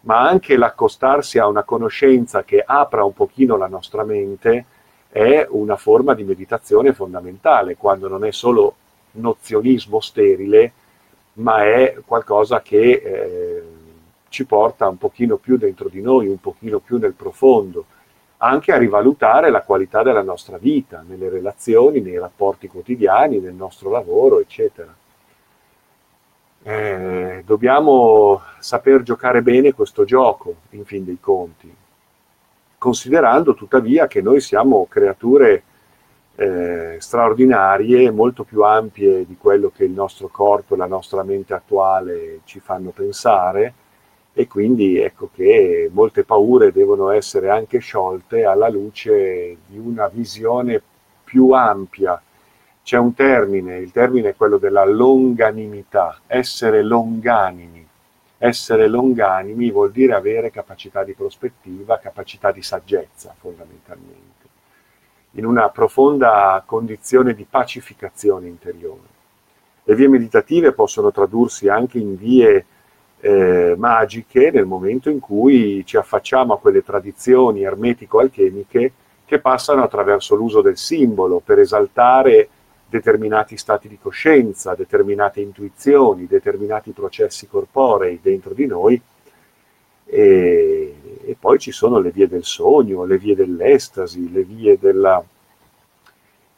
ma 0.00 0.20
anche 0.28 0.56
l'accostarsi 0.56 1.38
a 1.38 1.46
una 1.46 1.62
conoscenza 1.62 2.44
che 2.44 2.62
apra 2.64 3.04
un 3.04 3.14
pochino 3.14 3.56
la 3.56 3.68
nostra 3.68 4.04
mente 4.04 4.66
è 5.08 5.46
una 5.48 5.76
forma 5.76 6.14
di 6.14 6.24
meditazione 6.24 6.92
fondamentale, 6.92 7.76
quando 7.76 8.08
non 8.08 8.24
è 8.24 8.32
solo 8.32 8.74
nozionismo 9.12 10.00
sterile, 10.00 10.72
ma 11.34 11.64
è 11.64 11.96
qualcosa 12.04 12.60
che 12.62 12.92
eh, 12.92 13.62
ci 14.28 14.44
porta 14.44 14.88
un 14.88 14.98
pochino 14.98 15.36
più 15.36 15.56
dentro 15.56 15.88
di 15.88 16.00
noi, 16.00 16.26
un 16.26 16.40
pochino 16.40 16.80
più 16.80 16.98
nel 16.98 17.14
profondo, 17.14 17.86
anche 18.44 18.72
a 18.72 18.76
rivalutare 18.76 19.50
la 19.50 19.62
qualità 19.62 20.02
della 20.02 20.22
nostra 20.22 20.58
vita, 20.58 21.02
nelle 21.06 21.30
relazioni, 21.30 22.00
nei 22.00 22.18
rapporti 22.18 22.68
quotidiani, 22.68 23.38
nel 23.38 23.54
nostro 23.54 23.90
lavoro, 23.90 24.38
eccetera. 24.38 24.94
Eh, 26.62 27.42
dobbiamo 27.46 28.42
saper 28.58 29.02
giocare 29.02 29.40
bene 29.40 29.72
questo 29.72 30.04
gioco, 30.04 30.56
in 30.70 30.84
fin 30.84 31.06
dei 31.06 31.18
conti, 31.20 31.74
considerando 32.76 33.54
tuttavia 33.54 34.06
che 34.06 34.20
noi 34.20 34.40
siamo 34.40 34.86
creature 34.90 35.62
eh, 36.36 36.96
straordinarie, 37.00 38.10
molto 38.10 38.44
più 38.44 38.62
ampie 38.62 39.24
di 39.24 39.38
quello 39.38 39.72
che 39.74 39.84
il 39.84 39.92
nostro 39.92 40.28
corpo 40.28 40.74
e 40.74 40.78
la 40.78 40.86
nostra 40.86 41.22
mente 41.22 41.54
attuale 41.54 42.40
ci 42.44 42.60
fanno 42.60 42.90
pensare 42.90 43.72
e 44.34 44.46
quindi 44.46 44.98
ecco 44.98 45.30
che 45.32 45.88
molte 45.92 46.24
paure 46.24 46.72
devono 46.72 47.10
essere 47.10 47.48
anche 47.48 47.78
sciolte 47.78 48.44
alla 48.44 48.68
luce 48.68 49.56
di 49.66 49.78
una 49.78 50.08
visione 50.08 50.82
più 51.24 51.52
ampia 51.52 52.20
c'è 52.84 52.98
un 52.98 53.14
termine, 53.14 53.78
il 53.78 53.92
termine 53.92 54.28
è 54.28 54.36
quello 54.36 54.58
della 54.58 54.84
longanimità, 54.84 56.20
essere 56.26 56.82
longanimi. 56.82 57.88
Essere 58.36 58.88
longanimi 58.88 59.70
vuol 59.70 59.90
dire 59.90 60.12
avere 60.12 60.50
capacità 60.50 61.02
di 61.02 61.14
prospettiva, 61.14 61.98
capacità 61.98 62.52
di 62.52 62.60
saggezza 62.60 63.34
fondamentalmente, 63.38 64.46
in 65.30 65.46
una 65.46 65.70
profonda 65.70 66.62
condizione 66.66 67.32
di 67.32 67.46
pacificazione 67.48 68.48
interiore. 68.48 69.12
Le 69.84 69.94
vie 69.94 70.08
meditative 70.08 70.72
possono 70.72 71.10
tradursi 71.10 71.68
anche 71.68 71.96
in 71.96 72.18
vie 72.18 72.66
eh, 73.20 73.74
magiche 73.76 74.50
nel 74.50 74.66
momento 74.66 75.10
in 75.10 75.20
cui 75.20 75.82
ci 75.86 75.96
affacciamo 75.96 76.54
a 76.54 76.58
quelle 76.58 76.82
tradizioni 76.82 77.62
ermetico-alchemiche 77.62 78.92
che 79.24 79.38
passano 79.40 79.82
attraverso 79.82 80.34
l'uso 80.34 80.60
del 80.60 80.76
simbolo 80.76 81.40
per 81.44 81.58
esaltare 81.58 82.48
determinati 82.88 83.56
stati 83.56 83.88
di 83.88 83.98
coscienza, 84.00 84.74
determinate 84.74 85.40
intuizioni, 85.40 86.26
determinati 86.26 86.92
processi 86.92 87.48
corporei 87.48 88.20
dentro 88.22 88.54
di 88.54 88.66
noi. 88.66 89.00
E, 90.06 90.94
e 91.24 91.36
poi 91.38 91.58
ci 91.58 91.72
sono 91.72 91.98
le 91.98 92.10
vie 92.10 92.28
del 92.28 92.44
sogno, 92.44 93.04
le 93.04 93.18
vie 93.18 93.34
dell'estasi, 93.34 94.30
le 94.30 94.44
vie 94.44 94.78
della, 94.78 95.24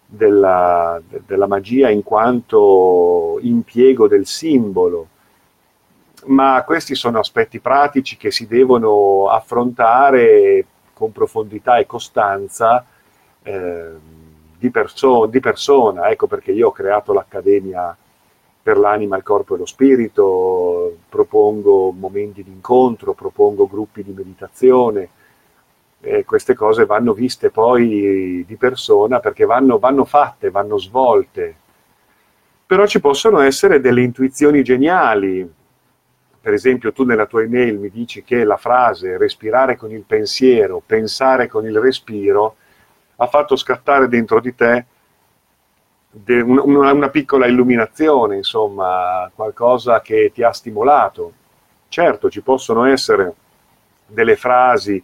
della, 0.05 1.01
della 1.25 1.47
magia 1.47 1.89
in 1.89 2.03
quanto 2.03 3.39
impiego 3.41 4.09
del 4.09 4.27
simbolo, 4.27 5.09
ma 6.27 6.63
questi 6.65 6.95
sono 6.95 7.19
aspetti 7.19 7.61
pratici 7.61 8.17
che 8.17 8.31
si 8.31 8.47
devono 8.47 9.29
affrontare 9.29 10.65
con 10.93 11.13
profondità 11.13 11.79
e 11.79 11.87
costanza. 11.87 12.85
Eh, 13.43 14.25
di, 14.59 14.71
perso- 14.71 15.27
di 15.27 15.41
persona, 15.41 16.09
ecco 16.11 16.27
perché 16.27 16.53
io 16.53 16.69
ho 16.69 16.73
creato 16.73 17.13
l'Accademia 17.13 17.97
per 18.63 18.79
l'anima, 18.79 19.17
il 19.17 19.23
corpo 19.23 19.55
e 19.55 19.59
lo 19.59 19.67
spirito, 19.67 20.97
propongo 21.09 21.93
momenti 21.93 22.43
di 22.43 22.51
incontro, 22.51 23.13
propongo 23.13 23.69
gruppi 23.69 24.03
di 24.03 24.13
meditazione, 24.13 25.09
e 26.01 26.25
queste 26.25 26.55
cose 26.55 26.85
vanno 26.85 27.13
viste 27.13 27.51
poi 27.51 28.45
di 28.45 28.57
persona 28.57 29.21
perché 29.21 29.45
vanno, 29.45 29.79
vanno 29.79 30.05
fatte, 30.05 30.51
vanno 30.51 30.79
svolte. 30.79 31.55
Però 32.67 32.87
ci 32.87 32.99
possono 32.99 33.39
essere 33.41 33.81
delle 33.81 34.03
intuizioni 34.03 34.65
geniali. 34.65 35.49
Per 36.47 36.55
esempio, 36.55 36.93
tu 36.93 37.03
nella 37.03 37.27
tua 37.27 37.43
email 37.43 37.77
mi 37.77 37.91
dici 37.91 38.23
che 38.23 38.45
la 38.45 38.57
frase 38.57 39.19
respirare 39.19 39.77
con 39.77 39.91
il 39.91 40.05
pensiero, 40.07 40.81
pensare 40.87 41.49
con 41.49 41.67
il 41.67 41.77
respiro, 41.81 42.55
ha 43.17 43.27
fatto 43.27 43.57
scattare 43.57 44.07
dentro 44.07 44.39
di 44.39 44.55
te 44.55 44.85
una 46.37 47.09
piccola 47.09 47.49
illuminazione, 47.49 48.37
insomma, 48.37 49.29
qualcosa 49.35 50.01
che 50.03 50.31
ti 50.33 50.45
ha 50.45 50.53
stimolato. 50.53 51.33
Certo, 51.89 52.31
ci 52.31 52.43
possono 52.43 52.85
essere 52.85 53.35
delle 54.07 54.37
frasi, 54.37 55.03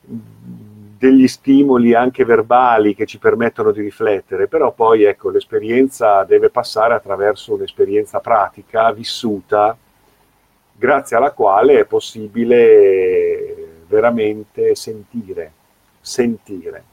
degli 0.00 1.28
stimoli 1.28 1.92
anche 1.92 2.24
verbali 2.24 2.94
che 2.94 3.04
ci 3.04 3.18
permettono 3.18 3.72
di 3.72 3.82
riflettere, 3.82 4.48
però 4.48 4.72
poi 4.72 5.02
ecco, 5.02 5.28
l'esperienza 5.28 6.24
deve 6.24 6.48
passare 6.48 6.94
attraverso 6.94 7.52
un'esperienza 7.52 8.20
pratica, 8.20 8.90
vissuta, 8.90 9.76
grazie 10.80 11.14
alla 11.14 11.32
quale 11.32 11.78
è 11.78 11.84
possibile 11.84 13.82
veramente 13.86 14.74
sentire, 14.74 15.52
sentire. 16.00 16.84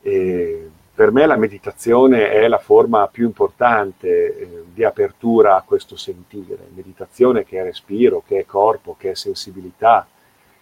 E 0.00 0.70
per 0.94 1.10
me 1.10 1.26
la 1.26 1.36
meditazione 1.36 2.30
è 2.30 2.46
la 2.46 2.58
forma 2.58 3.08
più 3.08 3.26
importante 3.26 4.38
eh, 4.38 4.64
di 4.72 4.84
apertura 4.84 5.56
a 5.56 5.64
questo 5.66 5.96
sentire. 5.96 6.68
Meditazione 6.72 7.44
che 7.44 7.58
è 7.58 7.64
respiro, 7.64 8.22
che 8.24 8.38
è 8.38 8.46
corpo, 8.46 8.94
che 8.96 9.10
è 9.10 9.14
sensibilità, 9.14 10.06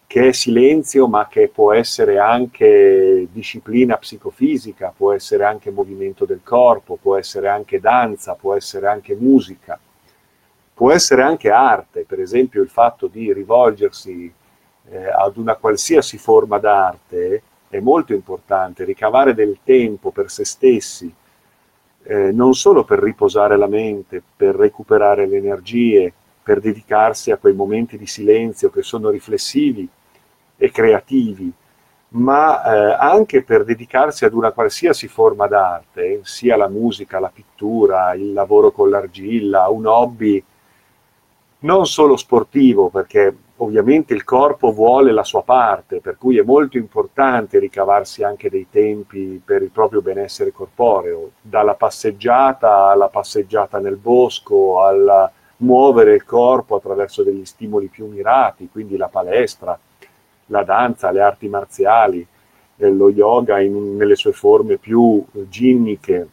che 0.07 0.29
è 0.29 0.33
silenzio, 0.33 1.09
ma 1.09 1.29
che 1.29 1.49
può 1.49 1.75
essere 1.75 2.19
anche 2.19 3.29
disciplina 3.31 3.99
psicofisica, 3.99 4.95
può 4.97 5.13
essere 5.13 5.45
anche 5.45 5.71
movimento 5.71 6.25
del 6.25 6.41
corpo, 6.43 6.97
può 6.97 7.19
essere 7.19 7.49
anche 7.49 7.79
danza, 7.79 8.35
può 8.35 8.55
essere 8.55 8.87
anche 8.87 9.15
musica, 9.15 9.79
può 10.75 10.93
essere 10.93 11.23
anche 11.23 11.51
arte, 11.51 12.05
per 12.05 12.21
esempio 12.21 12.63
il 12.63 12.69
fatto 12.69 13.07
di 13.07 13.33
rivolgersi 13.33 14.33
eh, 14.91 15.09
ad 15.09 15.37
una 15.37 15.55
qualsiasi 15.57 16.19
forma 16.19 16.59
d'arte 16.59 17.43
è 17.69 17.81
molto 17.81 18.13
importante, 18.13 18.85
ricavare 18.85 19.35
del 19.35 19.59
tempo 19.65 20.11
per 20.11 20.31
se 20.31 20.45
stessi, 20.45 21.13
eh, 22.05 22.33
non 22.33 22.55
solo 22.55 22.85
per 22.85 22.99
riposare 22.99 23.57
la 23.57 23.67
mente, 23.67 24.23
per 24.37 24.55
recuperare 24.55 25.27
le 25.27 25.37
energie, 25.39 26.13
per 26.43 26.61
dedicarsi 26.61 27.31
a 27.31 27.37
quei 27.37 27.55
momenti 27.55 27.97
di 27.97 28.07
silenzio 28.07 28.71
che 28.71 28.83
sono 28.83 29.09
riflessivi 29.09 29.89
e 30.57 30.71
creativi, 30.71 31.51
ma 32.09 32.63
eh, 32.63 32.97
anche 32.99 33.43
per 33.43 33.65
dedicarsi 33.65 34.25
ad 34.25 34.35
una 34.35 34.51
qualsiasi 34.51 35.09
forma 35.09 35.47
d'arte, 35.47 36.21
sia 36.25 36.57
la 36.57 36.69
musica, 36.69 37.21
la 37.21 37.31
pittura, 37.33 38.13
il 38.13 38.33
lavoro 38.33 38.71
con 38.71 38.91
l'argilla, 38.91 39.69
un 39.69 39.87
hobby 39.87 40.45
non 41.63 41.87
solo 41.87 42.17
sportivo, 42.17 42.89
perché 42.89 43.35
ovviamente 43.57 44.15
il 44.15 44.25
corpo 44.25 44.73
vuole 44.73 45.13
la 45.13 45.25
sua 45.25 45.43
parte, 45.43 46.01
per 46.01 46.17
cui 46.19 46.39
è 46.39 46.43
molto 46.43 46.77
importante 46.77 47.59
ricavarsi 47.59 48.23
anche 48.23 48.51
dei 48.51 48.67
tempi 48.71 49.41
per 49.45 49.63
il 49.63 49.71
proprio 49.71 50.03
benessere 50.03 50.53
corporeo, 50.53 51.33
dalla 51.41 51.75
passeggiata 51.75 52.89
alla 52.89 53.09
passeggiata 53.09 53.79
nel 53.79 53.97
bosco, 53.97 54.83
al 54.83 55.31
muovere 55.59 56.15
il 56.15 56.25
corpo 56.25 56.77
attraverso 56.77 57.23
degli 57.23 57.45
stimoli 57.45 57.87
più 57.87 58.07
mirati, 58.07 58.69
quindi 58.71 58.97
la 58.97 59.09
palestra, 59.09 59.79
la 60.47 60.63
danza, 60.65 61.13
le 61.13 61.21
arti 61.21 61.49
marziali, 61.49 62.27
eh, 62.77 62.91
lo 62.91 63.11
yoga 63.11 63.61
in, 63.61 63.97
nelle 63.97 64.17
sue 64.17 64.33
forme 64.33 64.77
più 64.77 65.25
ginniche 65.49 66.29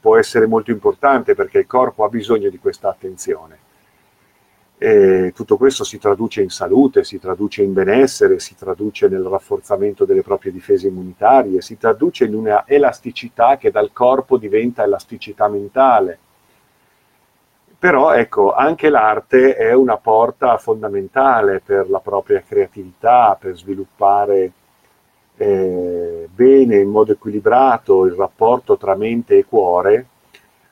può 0.00 0.16
essere 0.16 0.46
molto 0.46 0.70
importante 0.70 1.34
perché 1.34 1.58
il 1.58 1.66
corpo 1.66 2.04
ha 2.04 2.08
bisogno 2.08 2.48
di 2.48 2.58
questa 2.58 2.88
attenzione. 2.88 3.66
E 4.80 5.32
tutto 5.34 5.56
questo 5.56 5.82
si 5.82 5.98
traduce 5.98 6.40
in 6.40 6.50
salute, 6.50 7.02
si 7.02 7.18
traduce 7.18 7.64
in 7.64 7.72
benessere, 7.72 8.38
si 8.38 8.54
traduce 8.54 9.08
nel 9.08 9.24
rafforzamento 9.24 10.04
delle 10.04 10.22
proprie 10.22 10.52
difese 10.52 10.86
immunitarie, 10.86 11.60
si 11.60 11.76
traduce 11.76 12.26
in 12.26 12.34
una 12.34 12.62
elasticità 12.64 13.56
che 13.56 13.72
dal 13.72 13.90
corpo 13.92 14.36
diventa 14.38 14.84
elasticità 14.84 15.48
mentale. 15.48 16.18
Però 17.76 18.12
ecco, 18.12 18.54
anche 18.54 18.88
l'arte 18.88 19.56
è 19.56 19.72
una 19.72 19.96
porta 19.96 20.56
fondamentale 20.58 21.60
per 21.64 21.90
la 21.90 22.00
propria 22.00 22.40
creatività, 22.46 23.36
per 23.38 23.56
sviluppare 23.56 24.52
eh, 25.36 26.28
bene, 26.32 26.78
in 26.78 26.88
modo 26.88 27.12
equilibrato 27.12 28.04
il 28.06 28.12
rapporto 28.12 28.76
tra 28.76 28.94
mente 28.94 29.38
e 29.38 29.44
cuore 29.44 30.06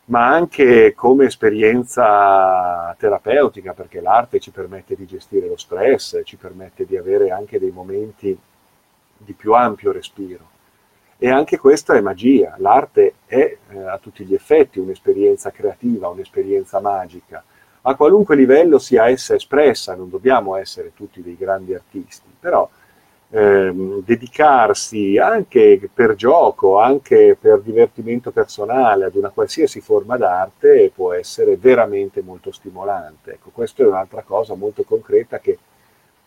ma 0.06 0.28
anche 0.28 0.94
come 0.94 1.26
esperienza 1.26 2.94
terapeutica, 2.98 3.72
perché 3.72 4.00
l'arte 4.00 4.38
ci 4.38 4.50
permette 4.50 4.94
di 4.94 5.06
gestire 5.06 5.48
lo 5.48 5.56
stress, 5.56 6.20
ci 6.24 6.36
permette 6.36 6.86
di 6.86 6.96
avere 6.96 7.30
anche 7.30 7.58
dei 7.58 7.70
momenti 7.70 8.38
di 9.16 9.32
più 9.32 9.52
ampio 9.52 9.92
respiro. 9.92 10.54
E 11.18 11.30
anche 11.30 11.58
questa 11.58 11.94
è 11.94 12.00
magia, 12.00 12.54
l'arte 12.58 13.14
è 13.24 13.56
eh, 13.68 13.82
a 13.82 13.98
tutti 13.98 14.24
gli 14.24 14.34
effetti 14.34 14.78
un'esperienza 14.78 15.50
creativa, 15.50 16.08
un'esperienza 16.08 16.78
magica, 16.78 17.42
a 17.82 17.94
qualunque 17.94 18.36
livello 18.36 18.78
sia 18.78 19.08
essa 19.08 19.34
espressa, 19.34 19.94
non 19.94 20.10
dobbiamo 20.10 20.56
essere 20.56 20.92
tutti 20.94 21.22
dei 21.22 21.36
grandi 21.36 21.72
artisti, 21.72 22.28
però 22.38 22.68
ehm, 23.30 24.02
dedicarsi 24.04 25.18
anche 25.18 25.88
per 25.92 26.14
gioco, 26.14 26.78
anche 26.78 27.36
per 27.40 27.60
divertimento 27.60 28.30
personale 28.30 29.04
ad 29.04 29.14
una 29.14 29.30
qualsiasi 29.30 29.80
forma 29.80 30.16
d'arte 30.16 30.90
può 30.94 31.12
essere 31.12 31.56
veramente 31.56 32.22
molto 32.22 32.52
stimolante. 32.52 33.32
Ecco, 33.32 33.50
questa 33.52 33.82
è 33.82 33.86
un'altra 33.86 34.22
cosa 34.22 34.54
molto 34.54 34.84
concreta 34.84 35.38
che, 35.38 35.58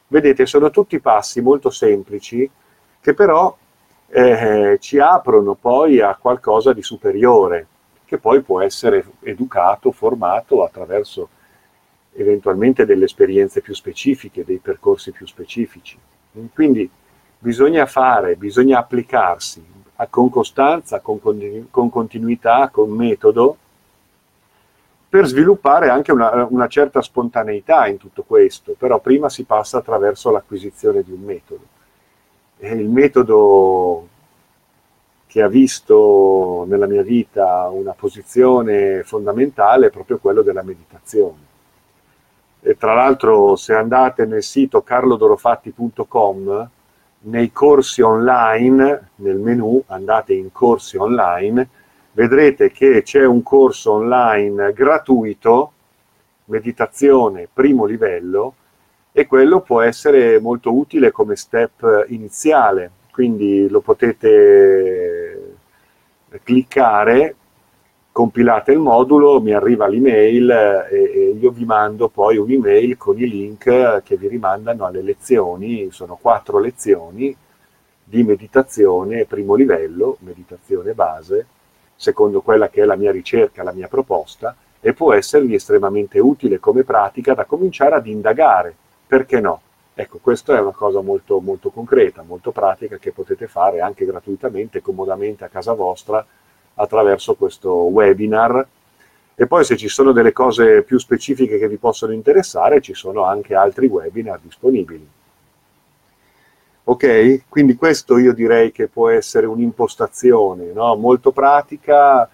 vedete, 0.07 0.45
sono 0.45 0.69
tutti 0.69 0.99
passi 0.99 1.41
molto 1.41 1.69
semplici 1.69 2.49
che 3.01 3.13
però 3.13 3.55
eh, 4.07 4.77
ci 4.79 4.99
aprono 4.99 5.53
poi 5.53 6.01
a 6.01 6.15
qualcosa 6.19 6.73
di 6.73 6.81
superiore, 6.81 7.67
che 8.05 8.17
poi 8.17 8.41
può 8.41 8.61
essere 8.61 9.05
educato, 9.21 9.91
formato 9.91 10.63
attraverso 10.63 11.29
eventualmente 12.13 12.85
delle 12.85 13.05
esperienze 13.05 13.61
più 13.61 13.73
specifiche, 13.73 14.43
dei 14.43 14.57
percorsi 14.57 15.11
più 15.11 15.27
specifici. 15.27 15.97
Quindi 16.53 16.89
bisogna 17.37 17.85
fare, 17.85 18.35
bisogna 18.35 18.79
applicarsi 18.79 19.77
con 20.09 20.29
costanza, 20.29 20.99
con, 21.01 21.19
con 21.69 21.89
continuità, 21.89 22.69
con 22.69 22.89
metodo, 22.91 23.57
per 25.09 25.25
sviluppare 25.25 25.89
anche 25.89 26.11
una, 26.11 26.45
una, 26.49 26.67
certa 26.67 27.01
spontaneità 27.01 27.87
in 27.87 27.97
tutto 27.97 28.23
questo, 28.23 28.75
però 28.77 28.99
prima 28.99 29.27
si 29.27 29.43
passa 29.43 29.79
attraverso 29.79 30.29
l'acquisizione 30.29 31.01
di 31.01 31.11
un 31.11 31.21
metodo. 31.21 31.63
E 32.59 32.73
il 32.73 32.87
metodo 32.87 34.07
che 35.25 35.41
ha 35.41 35.47
visto 35.47 36.65
nella 36.67 36.85
mia 36.85 37.01
vita 37.01 37.69
una 37.69 37.93
posizione 37.93 39.03
fondamentale 39.03 39.87
è 39.87 39.91
proprio 39.91 40.19
quello 40.19 40.43
della 40.43 40.63
meditazione. 40.63 41.47
E 42.61 42.75
tra 42.77 42.93
l'altro 42.93 43.55
se 43.55 43.73
andate 43.73 44.25
nel 44.25 44.43
sito 44.43 44.81
carlodorofatti.com, 44.81 46.69
nei 47.21 47.51
corsi 47.51 48.01
online, 48.01 49.09
nel 49.15 49.37
menu 49.37 49.81
andate 49.87 50.33
in 50.33 50.51
corsi 50.51 50.97
online, 50.97 51.67
vedrete 52.13 52.71
che 52.71 53.01
c'è 53.03 53.25
un 53.25 53.43
corso 53.43 53.93
online 53.93 54.73
gratuito, 54.73 55.71
meditazione 56.45 57.47
primo 57.51 57.85
livello, 57.85 58.55
e 59.11 59.25
quello 59.27 59.61
può 59.61 59.81
essere 59.81 60.39
molto 60.39 60.73
utile 60.73 61.11
come 61.11 61.35
step 61.35 62.05
iniziale, 62.09 62.91
quindi 63.11 63.67
lo 63.69 63.81
potete 63.81 65.55
cliccare 66.43 67.35
compilate 68.19 68.73
il 68.73 68.79
modulo, 68.79 69.39
mi 69.39 69.53
arriva 69.53 69.87
l'email 69.87 70.49
eh, 70.51 70.87
e, 70.91 71.03
e, 71.03 71.37
io 71.39 71.51
vi 71.51 71.63
mando 71.63 72.09
poi 72.09 72.35
un'email 72.35 72.97
con 72.97 73.17
i 73.17 73.25
link 73.25 74.03
che 74.03 74.17
vi 74.17 74.27
rimandano 74.27 74.85
alle 74.85 75.01
lezioni, 75.01 75.89
sono 75.91 76.17
quattro 76.21 76.59
lezioni 76.59 77.33
di 78.03 78.23
meditazione 78.23 79.23
primo 79.23 79.55
livello, 79.55 80.17
meditazione 80.19 80.91
base, 80.93 81.45
secondo 81.95 82.41
quella 82.41 82.67
che 82.67 82.81
è 82.81 82.85
la 82.85 82.97
mia 82.97 83.13
ricerca, 83.13 83.63
la 83.63 83.71
mia 83.71 83.87
proposta, 83.87 84.53
e 84.81 84.91
può 84.91 85.13
esservi 85.13 85.55
estremamente 85.55 86.19
utile 86.19 86.59
come 86.59 86.83
pratica 86.83 87.33
da 87.33 87.45
cominciare 87.45 87.95
ad 87.95 88.05
indagare, 88.05 88.75
perché 89.07 89.39
no? 89.39 89.61
Ecco, 89.93 90.17
questa 90.21 90.57
è 90.57 90.59
una 90.59 90.71
cosa 90.71 90.99
molto, 90.99 91.39
molto 91.39 91.69
concreta, 91.69 92.21
molto 92.21 92.51
pratica 92.51 92.97
che 92.97 93.13
potete 93.13 93.47
fare 93.47 93.79
anche 93.79 94.03
gratuitamente, 94.03 94.81
comodamente 94.81 95.45
a 95.45 95.47
casa 95.47 95.71
vostra, 95.71 96.25
attraverso 96.79 97.35
questo 97.35 97.71
webinar. 97.73 98.67
E 99.35 99.47
poi 99.47 99.63
se 99.63 99.77
ci 99.77 99.87
sono 99.87 100.11
delle 100.11 100.33
cose 100.33 100.83
più 100.83 100.97
specifiche 100.97 101.57
che 101.57 101.67
vi 101.67 101.77
possono 101.77 102.11
interessare, 102.11 102.81
ci 102.81 102.93
sono 102.93 103.23
anche 103.23 103.55
altri 103.55 103.87
webinar 103.87 104.39
disponibili. 104.41 105.07
Ok? 106.85 107.43
Quindi 107.47 107.75
questo 107.75 108.17
io 108.17 108.33
direi 108.33 108.71
che 108.71 108.87
può 108.87 109.09
essere 109.09 109.45
un'impostazione 109.45 110.71
no? 110.73 110.95
molto 110.95 111.31
pratica 111.31 112.27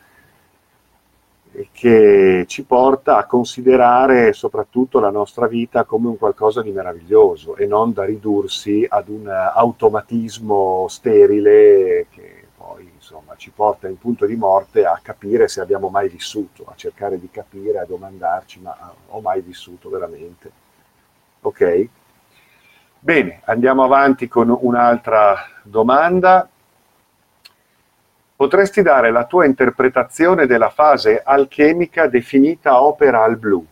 che 1.72 2.46
ci 2.48 2.64
porta 2.64 3.18
a 3.18 3.26
considerare 3.26 4.34
soprattutto 4.34 5.00
la 5.00 5.10
nostra 5.10 5.48
vita 5.48 5.84
come 5.84 6.08
un 6.08 6.18
qualcosa 6.18 6.62
di 6.62 6.72
meraviglioso 6.72 7.56
e 7.56 7.66
non 7.66 7.94
da 7.94 8.04
ridursi 8.04 8.86
ad 8.88 9.10
un 9.10 9.28
automatismo 9.28 10.88
sterile 10.90 12.08
che 12.10 12.46
insomma, 13.06 13.36
ci 13.38 13.52
porta 13.52 13.88
in 13.88 14.00
punto 14.00 14.26
di 14.26 14.36
morte 14.36 14.84
a 14.84 15.00
capire 15.00 15.48
se 15.48 15.62
abbiamo 15.62 15.90
mai 15.90 16.10
vissuto, 16.10 16.66
a 16.66 16.74
cercare 16.76 17.20
di 17.20 17.30
capire, 17.30 17.78
a 17.78 17.86
domandarci, 17.86 18.60
ma 18.62 18.76
ho 19.10 19.22
mai 19.22 19.42
vissuto 19.42 19.90
veramente? 19.90 20.52
Ok? 21.42 21.88
Bene, 23.00 23.42
andiamo 23.46 23.84
avanti 23.84 24.28
con 24.28 24.56
un'altra 24.60 25.36
domanda. 25.62 26.50
Potresti 28.36 28.82
dare 28.82 29.12
la 29.12 29.26
tua 29.26 29.46
interpretazione 29.46 30.48
della 30.48 30.72
fase 30.72 31.22
alchemica 31.24 32.08
definita 32.08 32.82
opera 32.82 33.24
al 33.24 33.38
blu? 33.38 33.64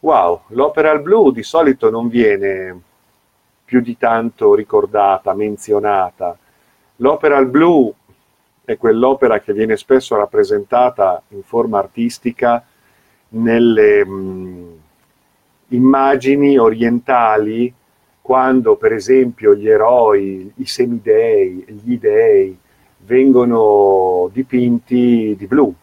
Wow, 0.00 0.44
l'opera 0.48 0.90
al 0.90 1.02
blu 1.02 1.30
di 1.30 1.42
solito 1.42 1.90
non 1.90 2.08
viene 2.08 2.80
più 3.62 3.82
di 3.82 3.98
tanto 3.98 4.54
ricordata, 4.54 5.34
menzionata. 5.34 6.36
L'opera 6.96 7.36
al 7.36 7.46
blu 7.46 7.94
è 8.64 8.76
quell'opera 8.76 9.40
che 9.40 9.52
viene 9.52 9.76
spesso 9.76 10.16
rappresentata 10.16 11.22
in 11.28 11.42
forma 11.42 11.78
artistica 11.78 12.64
nelle 13.30 14.04
mh, 14.04 14.78
immagini 15.68 16.58
orientali 16.58 17.72
quando 18.20 18.76
per 18.76 18.92
esempio 18.92 19.54
gli 19.54 19.68
eroi, 19.68 20.52
i 20.56 20.66
semidei, 20.66 21.64
gli 21.82 21.98
dei 21.98 22.56
vengono 22.98 24.30
dipinti 24.32 25.34
di 25.36 25.46
blu. 25.46 25.74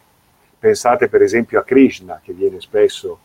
Pensate 0.58 1.08
per 1.08 1.20
esempio 1.20 1.58
a 1.58 1.64
Krishna 1.64 2.20
che 2.22 2.32
viene 2.32 2.60
spesso 2.60 3.18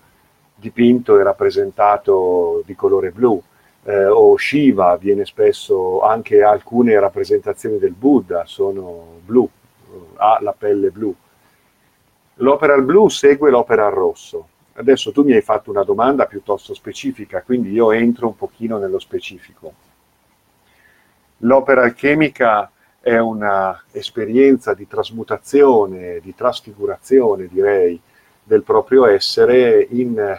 dipinto 0.55 1.17
e 1.17 1.23
rappresentato 1.23 2.61
di 2.65 2.75
colore 2.75 3.11
blu, 3.11 3.41
eh, 3.87 4.05
o 4.05 4.35
Shiva 4.35 4.97
viene 4.97 5.25
spesso, 5.25 6.01
anche 6.01 6.41
alcune 6.41 6.99
rappresentazioni 6.99 7.77
del 7.77 7.93
Buddha 7.93 8.45
sono 8.45 9.19
blu, 9.23 9.47
ha 10.15 10.39
la 10.41 10.53
pelle 10.53 10.89
blu. 10.89 11.15
L'opera 12.39 12.73
al 12.73 12.83
blu 12.83 13.07
segue 13.09 13.49
l'opera 13.49 13.85
al 13.85 13.93
rosso. 13.93 14.47
Adesso 14.73 15.11
tu 15.11 15.23
mi 15.23 15.33
hai 15.33 15.41
fatto 15.41 15.69
una 15.69 15.83
domanda 15.83 16.25
piuttosto 16.25 16.73
specifica, 16.73 17.43
quindi 17.43 17.71
io 17.71 17.91
entro 17.91 18.27
un 18.27 18.35
pochino 18.35 18.77
nello 18.77 18.99
specifico. 18.99 19.73
L'opera 21.39 21.83
alchemica 21.83 22.69
è 22.99 23.17
un'esperienza 23.17 24.73
di 24.73 24.87
trasmutazione, 24.87 26.19
di 26.21 26.33
trasfigurazione, 26.33 27.47
direi, 27.47 28.01
del 28.43 28.63
proprio 28.63 29.05
essere 29.05 29.87
in 29.91 30.37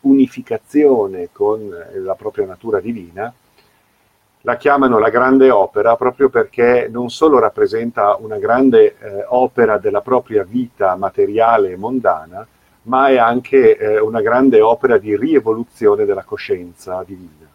riunificazione 0.00 1.28
con 1.32 1.68
la 1.94 2.14
propria 2.14 2.46
natura 2.46 2.80
divina 2.80 3.32
la 4.42 4.56
chiamano 4.56 4.98
la 4.98 5.10
grande 5.10 5.50
opera 5.50 5.96
proprio 5.96 6.30
perché 6.30 6.88
non 6.90 7.10
solo 7.10 7.38
rappresenta 7.38 8.16
una 8.18 8.38
grande 8.38 8.96
eh, 8.98 9.24
opera 9.28 9.76
della 9.76 10.00
propria 10.00 10.44
vita 10.44 10.96
materiale 10.96 11.72
e 11.72 11.76
mondana, 11.76 12.46
ma 12.84 13.08
è 13.08 13.18
anche 13.18 13.76
eh, 13.76 14.00
una 14.00 14.22
grande 14.22 14.62
opera 14.62 14.96
di 14.96 15.14
rievoluzione 15.14 16.06
della 16.06 16.24
coscienza 16.24 17.02
divina. 17.06 17.48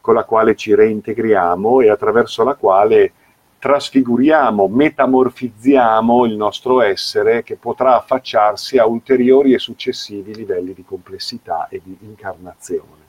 con 0.00 0.14
la 0.14 0.24
quale 0.24 0.56
ci 0.56 0.74
reintegriamo 0.74 1.82
e 1.82 1.90
attraverso 1.90 2.42
la 2.42 2.54
quale 2.54 3.12
trasfiguriamo, 3.60 4.68
metamorfizziamo 4.68 6.24
il 6.24 6.34
nostro 6.34 6.80
essere 6.80 7.42
che 7.42 7.56
potrà 7.56 7.96
affacciarsi 7.96 8.78
a 8.78 8.86
ulteriori 8.86 9.52
e 9.52 9.58
successivi 9.58 10.34
livelli 10.34 10.72
di 10.72 10.82
complessità 10.82 11.68
e 11.68 11.82
di 11.84 11.94
incarnazione, 12.00 13.04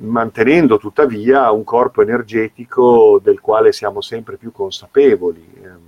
mantenendo 0.00 0.76
tuttavia 0.76 1.50
un 1.50 1.64
corpo 1.64 2.02
energetico 2.02 3.18
del 3.22 3.40
quale 3.40 3.72
siamo 3.72 4.02
sempre 4.02 4.36
più 4.36 4.52
consapevoli 4.52 5.54
ehm, 5.62 5.80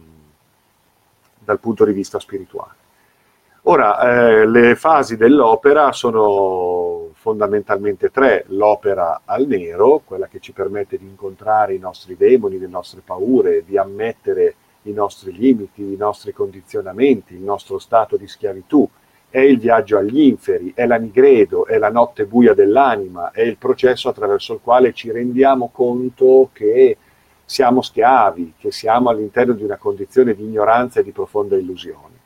dal 1.38 1.60
punto 1.60 1.84
di 1.84 1.92
vista 1.92 2.18
spirituale. 2.18 2.84
Ora, 3.68 4.00
eh, 4.00 4.46
le 4.46 4.76
fasi 4.76 5.18
dell'opera 5.18 5.92
sono 5.92 7.05
fondamentalmente 7.26 8.10
tre. 8.10 8.44
L'opera 8.50 9.22
al 9.24 9.48
nero, 9.48 10.00
quella 10.04 10.28
che 10.28 10.38
ci 10.38 10.52
permette 10.52 10.96
di 10.96 11.06
incontrare 11.06 11.74
i 11.74 11.78
nostri 11.80 12.16
demoni, 12.16 12.56
le 12.56 12.68
nostre 12.68 13.00
paure, 13.04 13.64
di 13.64 13.76
ammettere 13.76 14.54
i 14.82 14.92
nostri 14.92 15.32
limiti, 15.32 15.82
i 15.82 15.96
nostri 15.96 16.32
condizionamenti, 16.32 17.34
il 17.34 17.40
nostro 17.40 17.80
stato 17.80 18.16
di 18.16 18.28
schiavitù. 18.28 18.88
È 19.28 19.40
il 19.40 19.58
viaggio 19.58 19.98
agli 19.98 20.20
inferi, 20.20 20.70
è 20.72 20.86
la 20.86 20.98
nigredo, 20.98 21.66
è 21.66 21.78
la 21.78 21.90
notte 21.90 22.26
buia 22.26 22.54
dell'anima, 22.54 23.32
è 23.32 23.42
il 23.42 23.56
processo 23.56 24.08
attraverso 24.08 24.52
il 24.52 24.60
quale 24.62 24.92
ci 24.92 25.10
rendiamo 25.10 25.70
conto 25.72 26.50
che 26.52 26.96
siamo 27.44 27.82
schiavi, 27.82 28.54
che 28.56 28.70
siamo 28.70 29.10
all'interno 29.10 29.54
di 29.54 29.64
una 29.64 29.78
condizione 29.78 30.32
di 30.32 30.44
ignoranza 30.44 31.00
e 31.00 31.02
di 31.02 31.10
profonda 31.10 31.56
illusione 31.56 32.25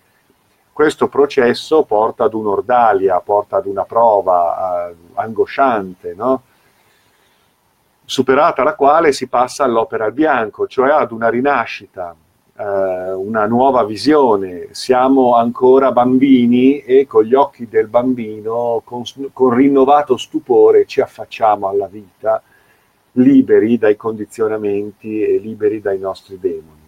questo 0.81 1.09
processo 1.09 1.83
porta 1.83 2.25
ad 2.25 2.33
un'ordalia, 2.33 3.21
porta 3.21 3.59
ad 3.59 3.67
una 3.67 3.85
prova 3.85 4.89
uh, 4.89 5.13
angosciante, 5.13 6.15
no? 6.15 6.43
superata 8.07 8.63
la 8.63 8.75
quale 8.75 9.13
si 9.13 9.29
passa 9.29 9.63
all'opera 9.65 10.07
al 10.07 10.15
bianco, 10.15 10.67
cioè 10.67 10.89
ad 10.89 11.13
una 11.13 11.29
rinascita, 11.29 12.17
uh, 12.57 12.63
una 12.63 13.45
nuova 13.45 13.85
visione. 13.85 14.69
Siamo 14.71 15.37
ancora 15.37 15.93
bambini 15.93 16.79
e 16.79 17.07
con 17.07 17.25
gli 17.25 17.35
occhi 17.35 17.69
del 17.69 17.89
bambino, 17.89 18.81
con, 18.83 19.03
con 19.35 19.55
rinnovato 19.55 20.17
stupore, 20.17 20.87
ci 20.87 21.03
affacciamo 21.03 21.69
alla 21.69 21.89
vita, 21.89 22.43
liberi 23.13 23.77
dai 23.77 23.97
condizionamenti 23.97 25.21
e 25.21 25.37
liberi 25.37 25.83
dai 25.83 25.99
nostri 25.99 26.39
demoni. 26.41 26.80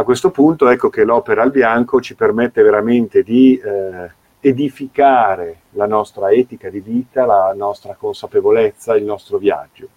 A 0.00 0.04
questo 0.04 0.30
punto 0.30 0.70
ecco 0.70 0.88
che 0.88 1.04
l'opera 1.04 1.42
al 1.42 1.50
bianco 1.50 2.00
ci 2.00 2.14
permette 2.14 2.62
veramente 2.62 3.22
di 3.22 3.60
eh, 3.62 4.10
edificare 4.40 5.58
la 5.72 5.84
nostra 5.84 6.30
etica 6.30 6.70
di 6.70 6.80
vita, 6.80 7.26
la 7.26 7.52
nostra 7.54 7.94
consapevolezza, 7.98 8.96
il 8.96 9.04
nostro 9.04 9.36
viaggio, 9.36 9.88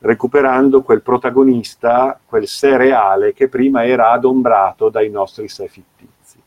recuperando 0.00 0.82
quel 0.82 1.00
protagonista, 1.00 2.20
quel 2.22 2.46
sé 2.46 2.76
reale 2.76 3.32
che 3.32 3.48
prima 3.48 3.86
era 3.86 4.10
adombrato 4.10 4.90
dai 4.90 5.08
nostri 5.08 5.48
sé 5.48 5.68
fittizi. 5.68 6.38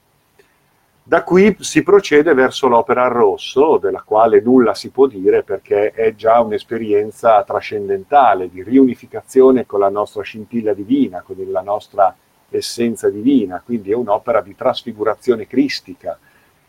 Da 1.01 1.23
qui 1.23 1.57
si 1.61 1.81
procede 1.81 2.35
verso 2.35 2.67
l'opera 2.67 3.05
al 3.05 3.11
rosso, 3.11 3.77
della 3.77 4.03
quale 4.05 4.39
nulla 4.39 4.75
si 4.75 4.91
può 4.91 5.07
dire 5.07 5.41
perché 5.41 5.93
è 5.93 6.13
già 6.13 6.39
un'esperienza 6.39 7.43
trascendentale 7.43 8.51
di 8.51 8.61
riunificazione 8.61 9.65
con 9.65 9.79
la 9.79 9.89
nostra 9.89 10.21
scintilla 10.21 10.73
divina, 10.75 11.23
con 11.25 11.35
la 11.49 11.61
nostra 11.61 12.15
essenza 12.51 13.09
divina, 13.09 13.61
quindi 13.63 13.91
è 13.91 13.95
un'opera 13.95 14.41
di 14.41 14.55
trasfigurazione 14.55 15.47
cristica, 15.47 16.17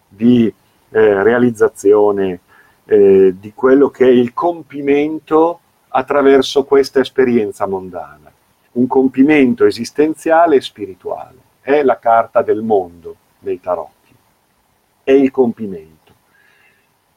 di 0.08 0.52
eh, 0.90 1.22
realizzazione 1.22 2.40
eh, 2.84 3.34
di 3.38 3.52
quello 3.54 3.90
che 3.90 4.06
è 4.06 4.10
il 4.10 4.32
compimento 4.32 5.60
attraverso 5.88 6.64
questa 6.64 7.00
esperienza 7.00 7.66
mondana, 7.66 8.30
un 8.72 8.86
compimento 8.86 9.64
esistenziale 9.64 10.56
e 10.56 10.60
spirituale. 10.60 11.50
È 11.60 11.82
la 11.82 11.98
carta 11.98 12.42
del 12.42 12.62
mondo 12.62 13.16
dei 13.38 13.60
tarocchi, 13.60 14.14
è 15.02 15.12
il 15.12 15.30
compimento. 15.30 15.90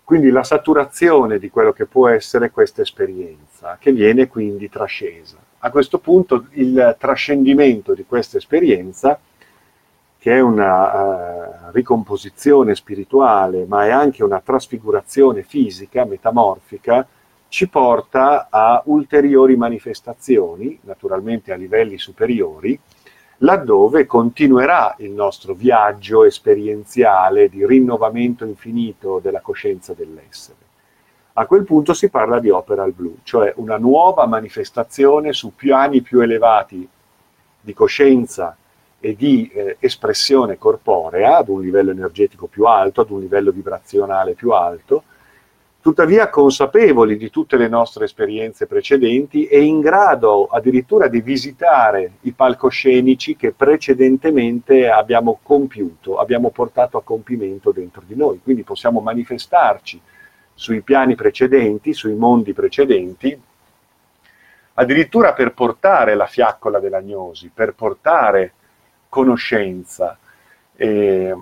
Quindi 0.04 0.30
la 0.30 0.44
saturazione 0.44 1.40
di 1.40 1.50
quello 1.50 1.74
che 1.74 1.88
può 1.88 2.08
essere 2.08 2.52
questa 2.52 2.84
esperienza, 2.84 3.78
che 3.80 3.92
viene 3.92 4.28
quindi 4.28 4.70
trascesa. 4.70 5.38
A 5.66 5.72
questo 5.72 5.98
punto 5.98 6.46
il 6.52 6.96
trascendimento 7.00 7.96
di 7.96 8.06
questa 8.06 8.38
esperienza, 8.38 9.20
che 10.20 10.32
è 10.32 10.40
una 10.40 10.94
uh, 10.94 11.72
ricomposizione 11.72 12.76
spirituale, 12.76 13.66
ma 13.66 13.84
è 13.86 13.90
anche 13.90 14.24
una 14.24 14.42
trasfigurazione 14.42 15.42
fisica, 15.42 16.06
metamorfica, 16.06 17.08
ci 17.48 17.68
porta 17.68 18.46
a 18.52 18.84
ulteriori 18.86 19.56
manifestazioni, 19.56 20.78
naturalmente 20.84 21.52
a 21.52 21.56
livelli 21.56 21.98
superiori, 21.98 22.80
laddove 23.38 24.06
continuerà 24.06 24.94
il 25.00 25.14
nostro 25.14 25.56
viaggio 25.56 26.26
esperienziale 26.26 27.50
di 27.50 27.66
rinnovamento 27.66 28.46
infinito 28.46 29.18
della 29.20 29.42
coscienza 29.42 29.96
dell'essere. 29.96 30.65
A 31.38 31.48
quel 31.48 31.66
punto 31.66 31.94
si 31.94 32.10
parla 32.10 32.40
di 32.40 32.50
opera 32.50 32.84
al 32.84 32.94
blu, 32.94 33.18
cioè 33.24 33.52
una 33.58 33.78
nuova 33.78 34.26
manifestazione 34.26 35.34
su 35.34 35.54
piani 35.54 36.02
più 36.02 36.22
elevati 36.22 36.88
di 37.60 37.74
coscienza 37.74 38.56
e 39.02 39.16
di 39.18 39.52
eh, 39.54 39.76
espressione 39.82 40.58
corporea 40.58 41.36
ad 41.36 41.50
un 41.50 41.60
livello 41.60 41.92
energetico 41.92 42.48
più 42.48 42.64
alto, 42.64 43.02
ad 43.02 43.10
un 43.10 43.20
livello 43.20 43.52
vibrazionale 43.52 44.32
più 44.34 44.52
alto, 44.52 45.04
tuttavia 45.82 46.30
consapevoli 46.30 47.18
di 47.18 47.30
tutte 47.30 47.58
le 47.58 47.68
nostre 47.68 48.06
esperienze 48.06 48.66
precedenti 48.66 49.46
e 49.46 49.62
in 49.62 49.82
grado 49.82 50.46
addirittura 50.46 51.10
di 51.10 51.20
visitare 51.20 52.14
i 52.22 52.32
palcoscenici 52.32 53.36
che 53.36 53.52
precedentemente 53.52 54.90
abbiamo 54.90 55.40
compiuto, 55.44 56.18
abbiamo 56.18 56.50
portato 56.50 56.96
a 56.96 57.04
compimento 57.04 57.74
dentro 57.74 58.04
di 58.08 58.16
noi. 58.16 58.40
Quindi 58.42 58.64
possiamo 58.64 59.02
manifestarci 59.02 60.00
sui 60.56 60.82
piani 60.82 61.16
precedenti, 61.16 61.94
sui 61.94 62.16
mondi 62.16 62.54
precedenti, 62.54 63.40
addirittura 64.74 65.34
per 65.34 65.54
portare 65.54 66.16
la 66.16 66.26
fiaccola 66.26 66.80
dell'agnosi, 66.80 67.52
per 67.54 67.76
portare 67.76 68.54
conoscenza. 69.10 70.18
Eh, 70.76 71.36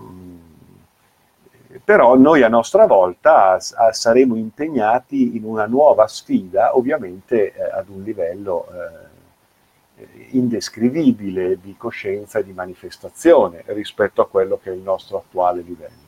però 1.84 2.16
noi 2.16 2.44
a 2.44 2.50
nostra 2.50 2.86
volta 2.86 3.60
saremo 3.60 4.36
impegnati 4.36 5.36
in 5.36 5.44
una 5.44 5.66
nuova 5.66 6.08
sfida, 6.08 6.76
ovviamente 6.78 7.54
eh, 7.54 7.64
ad 7.64 7.90
un 7.90 8.04
livello 8.04 8.68
eh, 8.72 9.12
indescrivibile 10.32 11.60
di 11.60 11.76
coscienza 11.78 12.40
e 12.40 12.44
di 12.44 12.54
manifestazione 12.54 13.64
rispetto 13.68 14.22
a 14.22 14.28
quello 14.28 14.60
che 14.62 14.70
è 14.72 14.74
il 14.74 14.82
nostro 14.82 15.18
attuale 15.18 15.62
livello. 15.62 16.03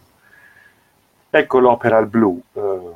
Ecco 1.38 1.60
l'opera 1.60 1.98
al 1.98 2.08
blu. 2.08 2.41
Eh, 2.54 2.93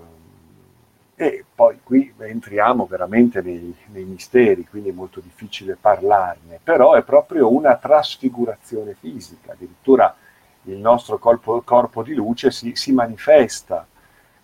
e 1.15 1.43
poi 1.54 1.80
qui 1.84 2.13
entriamo 2.17 2.86
veramente 2.86 3.41
nei, 3.41 3.75
nei, 3.88 4.06
misteri, 4.06 4.65
quindi 4.65 4.88
è 4.88 4.93
molto 4.93 5.19
difficile 5.19 5.75
parlarne, 5.75 6.62
però 6.63 6.93
è 6.93 7.02
proprio 7.02 7.52
una 7.54 7.75
trasfigurazione 7.75 8.95
fisica, 8.97 9.52
addirittura 9.52 10.15
il 10.63 10.78
nostro 10.78 11.17
corpo, 11.17 11.62
corpo 11.65 12.02
di 12.02 12.13
luce 12.13 12.49
si, 12.49 12.71
si 12.75 12.93
manifesta, 12.93 13.86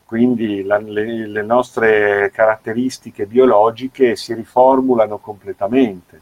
quindi 0.04 0.64
la, 0.64 0.78
le, 0.78 1.26
le 1.28 1.42
nostre 1.44 2.32
caratteristiche 2.34 3.26
biologiche 3.26 4.18
si 4.18 4.34
riformulano 4.34 5.20
completamente. 5.20 6.20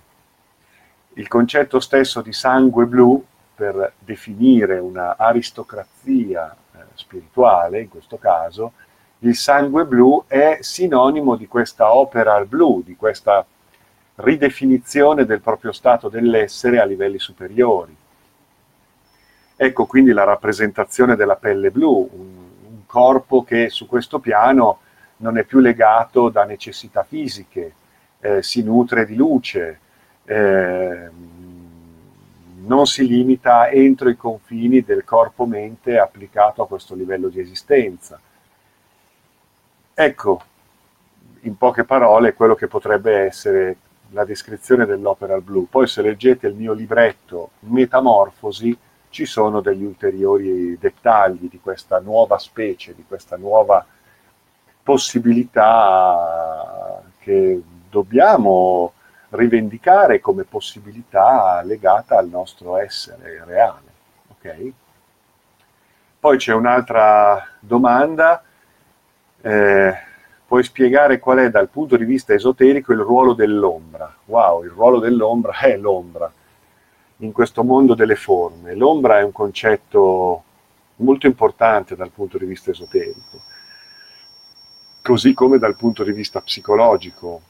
Il 1.14 1.28
concetto 1.28 1.80
stesso 1.80 2.22
di 2.22 2.34
sangue 2.34 2.86
blu 2.86 3.26
per 3.56 3.94
definire 3.98 4.78
una 4.78 5.18
aristocrazia 5.18 6.56
spirituale, 6.96 7.82
in 7.82 7.90
questo 7.90 8.18
caso, 8.18 8.74
il 9.20 9.36
sangue 9.36 9.86
blu 9.86 10.26
è 10.28 10.58
sinonimo 10.62 11.36
di 11.36 11.48
questa 11.48 11.94
opera 11.96 12.36
al 12.36 12.46
blu, 12.46 12.82
di 12.84 12.96
questa 12.96 13.46
ridefinizione 14.16 15.26
del 15.26 15.42
proprio 15.42 15.72
stato 15.72 16.10
dell'essere 16.10 16.80
a 16.80 16.86
livelli 16.86 17.20
superiori. 17.20 17.96
Ecco 19.56 19.86
quindi 19.86 20.12
la 20.12 20.24
rappresentazione 20.24 21.16
della 21.16 21.36
pelle 21.36 21.72
blu, 21.72 22.10
un, 22.12 22.20
un 22.70 22.86
corpo 22.86 23.44
che 23.44 23.70
su 23.70 23.88
questo 23.88 24.20
piano 24.20 24.80
non 25.18 25.38
è 25.38 25.44
più 25.44 25.60
legato 25.60 26.30
da 26.30 26.44
necessità 26.44 27.04
fisiche, 27.04 27.74
eh, 28.20 28.44
si 28.44 28.62
nutre 28.62 29.06
di 29.06 29.16
luce, 29.16 29.80
eh, 30.26 31.10
non 32.66 32.86
si 32.86 33.08
limita 33.08 33.70
entro 33.70 34.10
i 34.10 34.16
confini 34.16 34.82
del 34.82 35.04
corpo-mente 35.04 35.98
applicato 35.98 36.62
a 36.62 36.68
questo 36.68 36.96
livello 36.96 37.30
di 37.30 37.40
esistenza. 37.40 38.20
Ecco, 39.94 40.42
in 41.42 41.58
poche 41.58 41.84
parole, 41.84 42.34
quello 42.34 42.56
che 42.56 42.68
potrebbe 42.68 43.26
essere 43.26 43.78
la 44.12 44.26
descrizione 44.26 44.86
dell'opera 44.86 45.34
al 45.34 45.42
blu. 45.42 45.68
Poi 45.70 45.88
se 45.88 46.02
leggete 46.02 46.48
il 46.48 46.56
mio 46.56 46.74
libretto 46.74 47.52
Metamorfosi, 47.60 48.78
ci 49.10 49.26
sono 49.26 49.62
degli 49.62 49.84
ulteriori 49.84 50.78
dettagli 50.80 51.50
di 51.50 51.60
questa 51.62 52.00
nuova 52.00 52.40
specie, 52.40 52.96
di 52.96 53.04
questa 53.08 53.38
nuova 53.38 53.86
possibilità 54.82 57.04
che 57.20 57.62
dobbiamo 57.90 58.94
rivendicare 59.34 60.20
come 60.20 60.44
possibilità 60.44 61.62
legata 61.64 62.18
al 62.18 62.28
nostro 62.28 62.78
essere 62.78 63.44
reale. 63.46 63.92
Okay? 64.30 64.74
Poi 66.20 66.38
c'è 66.38 66.54
un'altra 66.54 67.46
domanda, 67.60 68.44
eh, 69.42 69.94
puoi 70.46 70.64
spiegare 70.64 71.20
qual 71.20 71.40
è 71.40 71.50
dal 71.50 71.70
punto 71.70 71.98
di 71.98 72.06
vista 72.06 72.34
esoterico 72.34 72.94
il 72.94 73.00
ruolo 73.00 73.34
dell'ombra? 73.34 74.16
Wow, 74.26 74.64
il 74.64 74.70
ruolo 74.70 75.00
dell'ombra 75.00 75.58
è 75.60 75.76
l'ombra 75.78 76.32
in 77.18 77.32
questo 77.32 77.64
mondo 77.64 77.96
delle 77.96 78.16
forme. 78.16 78.76
L'ombra 78.76 79.20
è 79.20 79.24
un 79.24 79.32
concetto 79.32 80.44
molto 80.98 81.26
importante 81.26 81.96
dal 81.96 82.12
punto 82.12 82.38
di 82.38 82.46
vista 82.46 82.72
esoterico, 82.72 83.42
così 85.02 85.34
come 85.34 85.58
dal 85.58 85.76
punto 85.76 86.04
di 86.04 86.12
vista 86.12 86.40
psicologico. 86.40 87.42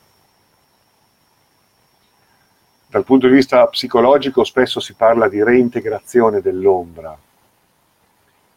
Dal 2.93 3.05
punto 3.05 3.25
di 3.25 3.33
vista 3.33 3.65
psicologico 3.65 4.43
spesso 4.43 4.79
si 4.79 4.93
parla 4.93 5.27
di 5.27 5.43
reintegrazione 5.43 6.41
dell'ombra. 6.41 7.17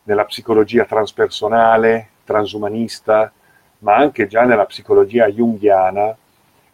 Nella 0.03 0.25
psicologia 0.27 0.85
transpersonale, 0.85 2.09
transumanista, 2.23 3.33
ma 3.79 3.97
anche 3.97 4.27
già 4.27 4.45
nella 4.45 4.67
psicologia 4.67 5.27
junghiana, 5.27 6.15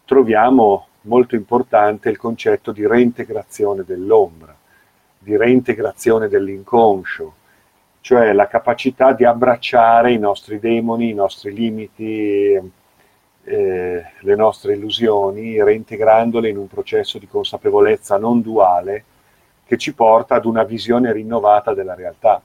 troviamo 0.03 0.87
molto 1.03 1.35
importante 1.35 2.09
il 2.09 2.17
concetto 2.17 2.73
di 2.73 2.85
reintegrazione 2.85 3.85
dell'ombra, 3.85 4.53
di 5.17 5.37
reintegrazione 5.37 6.27
dell'inconscio, 6.27 7.33
cioè 8.01 8.33
la 8.33 8.47
capacità 8.47 9.13
di 9.13 9.23
abbracciare 9.23 10.11
i 10.11 10.19
nostri 10.19 10.59
demoni, 10.59 11.11
i 11.11 11.13
nostri 11.13 11.53
limiti, 11.53 12.59
eh, 13.45 14.03
le 14.19 14.35
nostre 14.35 14.73
illusioni, 14.73 15.61
reintegrandole 15.61 16.49
in 16.49 16.57
un 16.57 16.67
processo 16.67 17.17
di 17.17 17.27
consapevolezza 17.27 18.17
non 18.17 18.41
duale 18.41 19.03
che 19.65 19.77
ci 19.77 19.93
porta 19.93 20.35
ad 20.35 20.45
una 20.45 20.63
visione 20.63 21.11
rinnovata 21.11 21.73
della 21.73 21.95
realtà. 21.95 22.41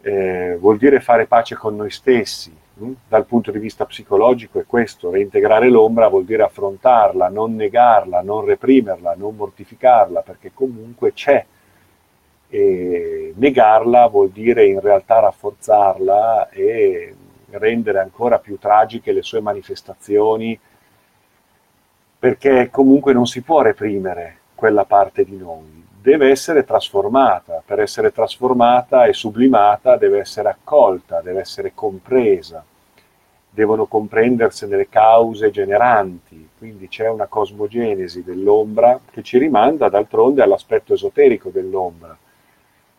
Eh, 0.00 0.56
vuol 0.60 0.76
dire 0.76 1.00
fare 1.00 1.26
pace 1.26 1.54
con 1.56 1.76
noi 1.76 1.90
stessi, 1.90 2.54
hm? 2.74 2.92
dal 3.08 3.24
punto 3.24 3.50
di 3.50 3.58
vista 3.58 3.86
psicologico 3.86 4.60
è 4.60 4.66
questo, 4.66 5.10
reintegrare 5.10 5.68
l'ombra 5.68 6.08
vuol 6.08 6.24
dire 6.24 6.42
affrontarla, 6.42 7.28
non 7.28 7.54
negarla, 7.54 8.22
non 8.22 8.44
reprimerla, 8.44 9.14
non 9.16 9.34
mortificarla, 9.34 10.20
perché 10.20 10.52
comunque 10.52 11.12
c'è. 11.12 11.44
E 12.48 13.32
negarla 13.34 14.06
vuol 14.06 14.30
dire 14.30 14.66
in 14.66 14.80
realtà 14.80 15.18
rafforzarla 15.18 16.50
e 16.50 17.14
rendere 17.50 18.00
ancora 18.00 18.38
più 18.38 18.58
tragiche 18.58 19.12
le 19.12 19.22
sue 19.22 19.40
manifestazioni, 19.40 20.58
perché 22.18 22.70
comunque 22.70 23.12
non 23.12 23.26
si 23.26 23.42
può 23.42 23.62
reprimere 23.62 24.38
quella 24.54 24.84
parte 24.84 25.24
di 25.24 25.36
noi, 25.36 25.84
deve 26.00 26.30
essere 26.30 26.64
trasformata, 26.64 27.62
per 27.64 27.80
essere 27.80 28.12
trasformata 28.12 29.06
e 29.06 29.12
sublimata 29.12 29.96
deve 29.96 30.20
essere 30.20 30.48
accolta, 30.48 31.20
deve 31.20 31.40
essere 31.40 31.72
compresa, 31.74 32.64
devono 33.50 33.86
comprendersene 33.86 34.76
le 34.76 34.88
cause 34.88 35.50
generanti, 35.50 36.48
quindi 36.58 36.88
c'è 36.88 37.08
una 37.08 37.26
cosmogenesi 37.26 38.22
dell'ombra 38.22 39.00
che 39.10 39.22
ci 39.22 39.38
rimanda 39.38 39.88
d'altronde 39.88 40.42
all'aspetto 40.42 40.94
esoterico 40.94 41.48
dell'ombra. 41.48 42.16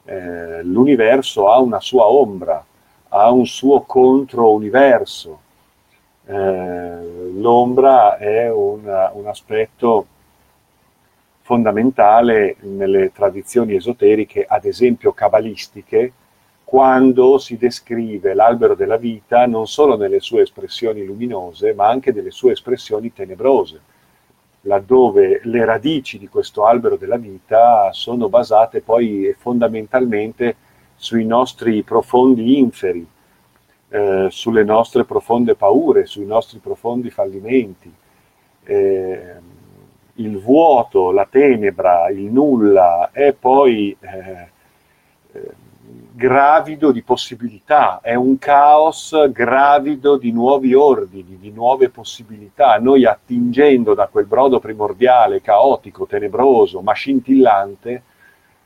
Eh, 0.04 0.64
l'universo 0.64 1.50
ha 1.50 1.60
una 1.60 1.80
sua 1.80 2.08
ombra, 2.08 2.64
ha 3.10 3.32
un 3.32 3.46
suo 3.46 3.82
contro-universo. 3.82 5.40
Eh, 6.26 7.32
l'ombra 7.34 8.18
è 8.18 8.52
un, 8.52 9.10
un 9.14 9.28
aspetto 9.28 10.08
fondamentale 11.42 12.58
nelle 12.62 13.12
tradizioni 13.14 13.76
esoteriche, 13.76 14.46
ad 14.46 14.66
esempio 14.66 15.14
cabalistiche, 15.14 16.12
quando 16.66 17.38
si 17.38 17.56
descrive 17.56 18.34
l'albero 18.34 18.76
della 18.76 18.98
vita 18.98 19.46
non 19.46 19.68
solo 19.68 19.96
nelle 19.96 20.20
sue 20.20 20.42
espressioni 20.42 21.06
luminose, 21.06 21.74
ma 21.74 21.88
anche 21.88 22.12
nelle 22.12 22.32
sue 22.32 22.52
espressioni 22.52 23.14
tenebrose, 23.14 23.80
laddove 24.64 25.40
le 25.44 25.64
radici 25.64 26.20
di 26.20 26.28
questo 26.28 26.66
albero 26.66 26.98
della 26.98 27.16
vita 27.16 27.94
sono 27.94 28.28
basate 28.28 28.82
poi 28.82 29.34
fondamentalmente 29.38 30.58
sui 30.98 31.26
nostri 31.26 31.84
profondi 31.84 32.58
inferi, 32.58 33.08
eh, 33.90 34.28
sulle 34.30 34.64
nostre 34.64 35.06
profonde 35.06 35.56
paure, 35.56 36.06
sui 36.06 36.26
nostri 36.26 36.60
profondi 36.60 37.10
fallimenti. 37.10 37.94
Eh, 38.64 39.36
il 40.16 40.40
vuoto, 40.40 41.12
la 41.12 41.28
tenebra, 41.30 42.10
il 42.10 42.24
nulla 42.32 43.12
è 43.12 43.34
poi 43.34 43.96
eh, 44.00 44.50
eh, 45.32 45.52
gravido 46.12 46.92
di 46.92 47.04
possibilità, 47.04 48.00
è 48.02 48.16
un 48.16 48.40
caos 48.40 49.30
gravido 49.32 50.18
di 50.18 50.32
nuovi 50.32 50.74
ordini, 50.74 51.38
di 51.40 51.52
nuove 51.52 51.90
possibilità. 51.90 52.80
Noi 52.80 53.06
attingendo 53.06 53.94
da 53.94 54.08
quel 54.08 54.26
brodo 54.26 54.60
primordiale, 54.60 55.42
caotico, 55.42 56.08
tenebroso, 56.08 56.82
ma 56.82 56.94
scintillante, 56.94 58.02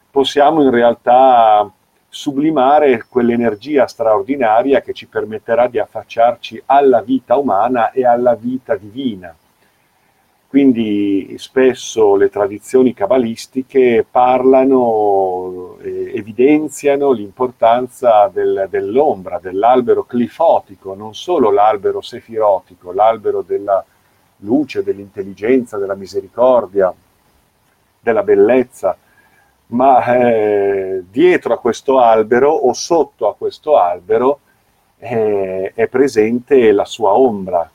possiamo 0.10 0.63
in 0.63 0.72
realtà 0.72 1.70
sublimare 2.13 3.06
quell'energia 3.08 3.88
straordinaria 3.88 4.82
che 4.82 4.91
ci 4.91 5.08
permetterà 5.08 5.67
di 5.67 5.80
affacciarci 5.80 6.62
alla 6.65 7.02
vita 7.02 7.38
umana 7.38 7.91
e 7.91 8.06
alla 8.06 8.36
vita 8.36 8.76
divina. 8.76 9.34
Quindi 10.45 11.36
spesso 11.38 12.17
le 12.17 12.30
tradizioni 12.30 12.93
cabalistiche 12.93 14.06
parlano, 14.12 15.78
eh, 15.80 16.12
evidenziano 16.13 17.13
l'importanza 17.13 18.28
del, 18.28 18.67
dell'ombra, 18.69 19.39
dell'albero 19.41 20.04
clifotico, 20.04 20.93
non 20.93 21.15
solo 21.15 21.50
l'albero 21.50 22.02
sefirotico, 22.02 22.91
l'albero 22.91 23.41
della 23.41 23.82
luce, 24.39 24.84
dell'intelligenza, 24.84 25.78
della 25.78 25.95
misericordia, 25.95 26.93
della 28.02 28.24
bellezza, 28.24 28.97
ma 29.71 30.03
eh, 30.15 31.03
dietro 31.10 31.53
a 31.53 31.60
questo 31.60 31.99
albero 31.99 32.51
o 32.51 32.73
sotto 32.73 33.27
a 33.27 33.36
questo 33.36 33.77
albero 33.77 34.39
eh, 34.97 35.71
è 35.73 35.88
presente 35.88 36.71
la 36.71 36.86
sua 36.86 37.13
ombra. 37.13 37.69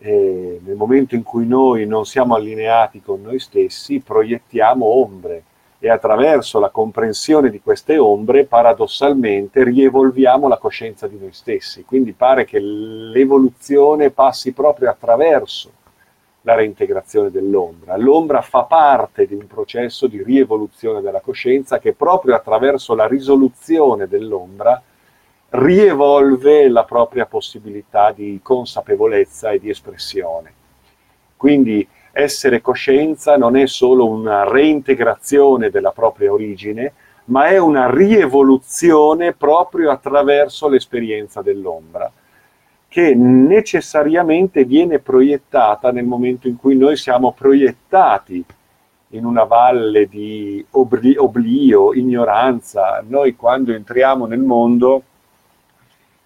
E 0.00 0.60
nel 0.64 0.76
momento 0.76 1.14
in 1.16 1.22
cui 1.22 1.46
noi 1.46 1.86
non 1.86 2.06
siamo 2.06 2.34
allineati 2.34 3.02
con 3.02 3.20
noi 3.22 3.40
stessi, 3.40 4.00
proiettiamo 4.00 4.86
ombre 4.86 5.42
e 5.80 5.90
attraverso 5.90 6.58
la 6.58 6.70
comprensione 6.70 7.50
di 7.50 7.60
queste 7.60 7.98
ombre, 7.98 8.44
paradossalmente, 8.44 9.62
rievolviamo 9.62 10.48
la 10.48 10.56
coscienza 10.56 11.06
di 11.06 11.18
noi 11.18 11.32
stessi. 11.32 11.84
Quindi 11.84 12.12
pare 12.12 12.44
che 12.44 12.58
l'evoluzione 12.58 14.10
passi 14.10 14.52
proprio 14.52 14.90
attraverso 14.90 15.70
la 16.48 16.54
reintegrazione 16.54 17.30
dell'ombra. 17.30 17.98
L'ombra 17.98 18.40
fa 18.40 18.62
parte 18.62 19.26
di 19.26 19.34
un 19.34 19.46
processo 19.46 20.06
di 20.06 20.22
rievoluzione 20.22 21.02
della 21.02 21.20
coscienza 21.20 21.78
che 21.78 21.92
proprio 21.92 22.34
attraverso 22.34 22.94
la 22.94 23.06
risoluzione 23.06 24.08
dell'ombra 24.08 24.80
rievolve 25.50 26.70
la 26.70 26.84
propria 26.84 27.26
possibilità 27.26 28.12
di 28.12 28.40
consapevolezza 28.42 29.50
e 29.50 29.58
di 29.58 29.68
espressione. 29.68 30.52
Quindi 31.36 31.86
essere 32.12 32.62
coscienza 32.62 33.36
non 33.36 33.54
è 33.54 33.66
solo 33.66 34.06
una 34.08 34.48
reintegrazione 34.48 35.68
della 35.68 35.92
propria 35.92 36.32
origine, 36.32 36.92
ma 37.26 37.48
è 37.48 37.58
una 37.58 37.90
rievoluzione 37.90 39.34
proprio 39.34 39.90
attraverso 39.90 40.66
l'esperienza 40.66 41.42
dell'ombra 41.42 42.10
che 42.98 43.14
necessariamente 43.14 44.64
viene 44.64 44.98
proiettata 44.98 45.92
nel 45.92 46.04
momento 46.04 46.48
in 46.48 46.56
cui 46.56 46.74
noi 46.74 46.96
siamo 46.96 47.30
proiettati 47.30 48.44
in 49.10 49.24
una 49.24 49.44
valle 49.44 50.08
di 50.08 50.66
obli- 50.70 51.16
oblio, 51.16 51.94
ignoranza. 51.94 53.00
Noi 53.06 53.36
quando 53.36 53.72
entriamo 53.72 54.26
nel 54.26 54.40
mondo 54.40 55.02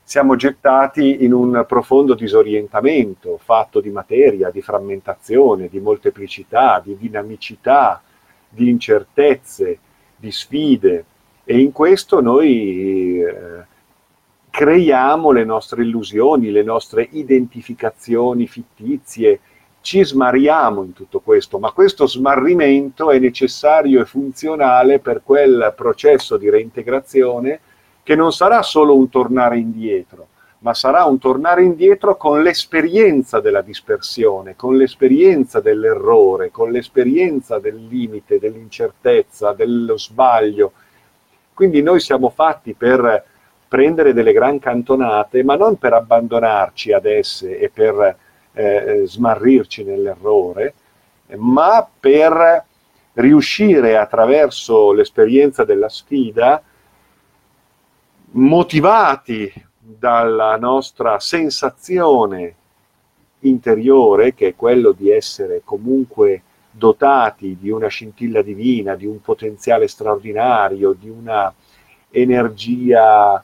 siamo 0.03 0.35
gettati 0.35 1.23
in 1.25 1.35
un 1.35 1.63
profondo 1.69 2.15
disorientamento 2.15 3.39
fatto 3.45 3.83
di 3.83 3.91
materia, 3.91 4.49
di 4.49 4.63
frammentazione, 4.63 5.69
di 5.69 5.79
molteplicità, 5.79 6.81
di 6.83 6.97
dinamicità, 6.97 8.01
di 8.49 8.71
incertezze, 8.71 9.79
di 10.17 10.33
sfide 10.33 11.05
e 11.45 11.59
in 11.59 11.71
questo 11.71 12.23
noi 12.23 13.12
creiamo 14.63 15.33
le 15.33 15.43
nostre 15.43 15.83
illusioni, 15.83 16.53
le 16.53 16.63
nostre 16.63 17.09
identificazioni 17.11 18.47
fittizie, 18.47 19.41
ci 19.81 20.05
smariamo 20.05 20.85
in 20.85 20.93
tutto 20.93 21.19
questo, 21.19 21.59
ma 21.59 21.73
questo 21.73 22.07
smarrimento 22.07 23.11
è 23.11 23.19
necessario 23.19 24.01
e 24.01 24.05
funzionale 24.05 25.01
per 25.01 25.23
quel 25.25 25.75
processo 25.77 26.37
di 26.37 26.49
reintegrazione 26.49 27.59
che 28.05 28.15
non 28.15 28.31
sarà 28.31 28.63
solo 28.63 28.95
un 28.95 29.09
tornare 29.09 29.59
indietro, 29.59 30.29
ma 30.61 30.75
sarà 30.75 31.07
un 31.07 31.19
tornare 31.19 31.65
indietro 31.65 32.17
con 32.17 32.41
l'esperienza 32.41 33.41
della 33.41 33.63
dispersione, 33.63 34.55
con 34.55 34.77
l'esperienza 34.77 35.59
dell'errore, 35.59 36.53
con 36.53 36.71
l'esperienza 36.71 37.59
del 37.59 37.85
limite, 37.89 38.39
dell'incertezza, 38.39 39.55
dello 39.55 39.99
sbaglio. 39.99 40.71
Quindi 41.53 41.83
noi 41.83 41.99
siamo 41.99 42.31
fatti 42.31 42.75
per 42.75 43.31
prendere 43.73 44.13
delle 44.13 44.35
gran 44.35 44.59
cantonate, 44.59 45.43
ma 45.43 45.57
non 45.57 45.79
per 45.79 45.95
abbandonarci 45.95 46.93
ad 46.93 47.07
esse 47.07 47.59
e 47.59 47.71
per 47.71 48.19
eh, 48.53 49.05
smarrirci 49.07 49.83
nell'errore, 49.83 50.75
ma 51.37 51.89
per 51.99 52.67
riuscire 53.15 53.97
attraverso 53.97 54.93
l'esperienza 54.93 55.65
della 55.65 55.89
sfida, 55.89 56.63
motivati 58.33 59.51
dalla 59.79 60.55
nostra 60.59 61.19
sensazione 61.19 62.55
interiore, 63.41 64.35
che 64.35 64.49
è 64.49 64.55
quello 64.55 64.93
di 64.93 65.09
essere 65.09 65.63
comunque 65.65 66.43
dotati 66.71 67.57
di 67.59 67.71
una 67.71 67.89
scintilla 67.89 68.43
divina, 68.43 68.97
di 68.97 69.07
un 69.07 69.23
potenziale 69.23 69.89
straordinario, 69.89 70.93
di 70.93 71.09
una 71.09 71.51
energia 72.11 73.43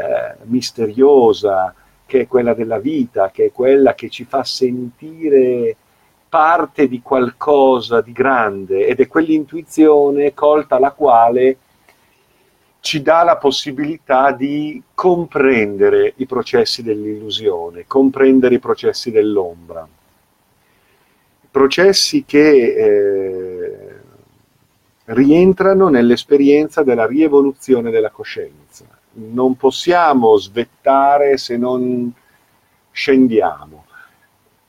eh, 0.00 0.36
misteriosa, 0.44 1.74
che 2.06 2.22
è 2.22 2.26
quella 2.26 2.54
della 2.54 2.78
vita, 2.78 3.30
che 3.30 3.46
è 3.46 3.52
quella 3.52 3.94
che 3.94 4.08
ci 4.08 4.24
fa 4.24 4.42
sentire 4.42 5.76
parte 6.28 6.88
di 6.88 7.02
qualcosa 7.02 8.00
di 8.00 8.12
grande 8.12 8.86
ed 8.86 9.00
è 9.00 9.08
quell'intuizione 9.08 10.32
colta 10.32 10.78
la 10.78 10.92
quale 10.92 11.56
ci 12.80 13.02
dà 13.02 13.22
la 13.24 13.36
possibilità 13.36 14.32
di 14.32 14.82
comprendere 14.94 16.14
i 16.16 16.26
processi 16.26 16.82
dell'illusione, 16.82 17.84
comprendere 17.86 18.54
i 18.54 18.58
processi 18.58 19.10
dell'ombra. 19.10 19.86
Processi 21.50 22.24
che 22.24 22.74
eh, 22.74 24.00
rientrano 25.06 25.88
nell'esperienza 25.88 26.82
della 26.82 27.06
rievoluzione 27.06 27.90
della 27.90 28.10
coscienza. 28.10 28.99
Non 29.12 29.56
possiamo 29.56 30.36
svettare 30.36 31.36
se 31.36 31.56
non 31.56 32.12
scendiamo. 32.90 33.84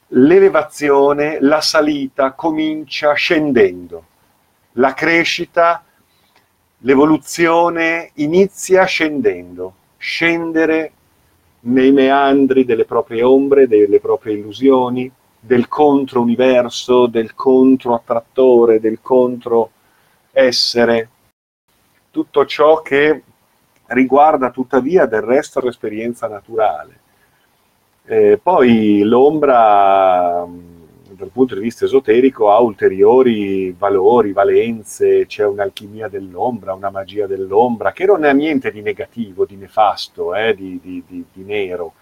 L'elevazione, 0.08 1.40
la 1.40 1.62
salita 1.62 2.34
comincia 2.34 3.14
scendendo. 3.14 4.06
La 4.74 4.94
crescita 4.94 5.84
L'evoluzione 6.84 8.10
inizia 8.16 8.86
scendendo, 8.86 9.74
scendere 9.98 10.94
nei 11.62 11.92
meandri 11.92 12.66
delle 12.66 12.86
proprie 12.86 13.22
ombre, 13.22 13.68
delle 13.68 14.00
proprie 14.00 14.34
illusioni, 14.34 15.12
del 15.40 15.68
contro-universo, 15.68 17.06
del 17.06 17.36
contro-attrattore, 17.36 18.80
del 18.80 19.00
contro-essere, 19.00 21.10
tutto 22.10 22.48
ciò 22.48 22.82
che 22.82 23.22
riguarda 23.94 24.52
tuttavia 24.52 25.06
del 25.06 25.22
resto 25.22 25.60
l'esperienza 25.62 26.28
naturale. 26.28 27.00
Eh, 28.06 28.40
poi 28.42 29.02
l'ombra 29.04 30.46
dal 31.22 31.30
punto 31.30 31.54
di 31.54 31.62
vista 31.62 31.86
esoterico 31.86 32.52
ha 32.52 32.60
ulteriori 32.60 33.72
valori, 33.78 34.32
valenze, 34.32 35.28
c'è 35.28 35.46
un'alchimia 35.46 36.08
dell'ombra, 36.08 36.74
una 36.74 36.90
magia 36.90 37.28
dell'ombra, 37.28 37.92
che 37.92 38.06
non 38.06 38.24
ha 38.24 38.32
niente 38.32 38.72
di 38.72 38.82
negativo, 38.82 39.46
di 39.46 39.56
nefasto, 39.56 40.34
eh, 40.34 40.56
di, 40.56 40.80
di, 40.82 41.04
di, 41.08 41.24
di, 41.32 41.44
nero, 41.44 41.94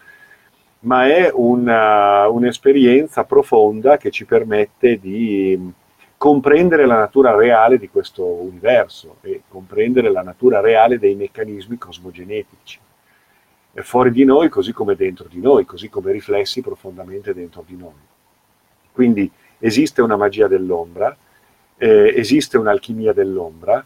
ma 0.82 1.06
è 1.08 1.30
una, 1.34 2.30
un'esperienza 2.30 3.26
profonda 3.26 3.98
che 3.98 4.10
ci 4.10 4.24
permette 4.24 4.98
di 5.00 5.74
comprendere 6.20 6.86
la 6.86 6.98
natura 6.98 7.34
reale 7.34 7.78
di 7.78 7.88
questo 7.88 8.26
universo 8.26 9.20
e 9.22 9.44
comprendere 9.48 10.12
la 10.12 10.22
natura 10.22 10.60
reale 10.60 11.00
dei 11.00 11.16
meccanismi 11.16 11.78
cosmogenetici. 11.78 12.78
Fuori 13.76 14.12
di 14.12 14.26
noi 14.26 14.50
così 14.50 14.74
come 14.74 14.96
dentro 14.96 15.28
di 15.30 15.40
noi, 15.40 15.64
così 15.64 15.88
come 15.88 16.12
riflessi 16.12 16.60
profondamente 16.60 17.34
dentro 17.34 17.64
di 17.66 17.78
noi. 17.78 17.94
Quindi 18.92 19.32
esiste 19.60 20.02
una 20.02 20.18
magia 20.18 20.48
dell'ombra, 20.48 21.16
eh, 21.78 22.14
esiste 22.14 22.58
un'alchimia 22.58 23.14
dell'ombra. 23.14 23.86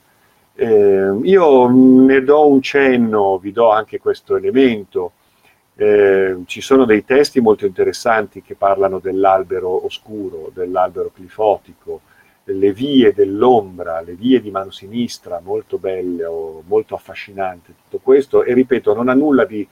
Eh, 0.56 1.20
io 1.22 1.68
ne 1.70 2.24
do 2.24 2.48
un 2.48 2.64
cenno, 2.64 3.38
vi 3.38 3.52
do 3.52 3.70
anche 3.70 4.00
questo 4.00 4.36
elemento. 4.36 5.12
Eh, 5.76 6.38
ci 6.48 6.62
sono 6.62 6.86
dei 6.86 7.06
testi 7.06 7.40
molto 7.42 7.68
interessanti 7.68 8.42
che 8.42 8.56
parlano 8.56 8.98
dell'albero 8.98 9.86
oscuro, 9.86 10.50
dell'albero 10.52 11.12
clifotico, 11.14 12.02
le 12.46 12.74
vie 12.74 13.14
dell'ombra, 13.14 14.02
le 14.02 14.16
vie 14.16 14.42
di 14.42 14.52
mano 14.52 14.72
sinistra, 14.72 15.40
molto 15.42 15.78
belle, 15.78 16.26
molto 16.66 16.96
affascinante 16.96 17.74
tutto 17.84 18.00
questo, 18.04 18.44
e 18.44 18.54
ripeto, 18.54 18.94
non 18.94 19.10
ha 19.10 19.14
nulla 19.14 19.46
di 19.46 19.68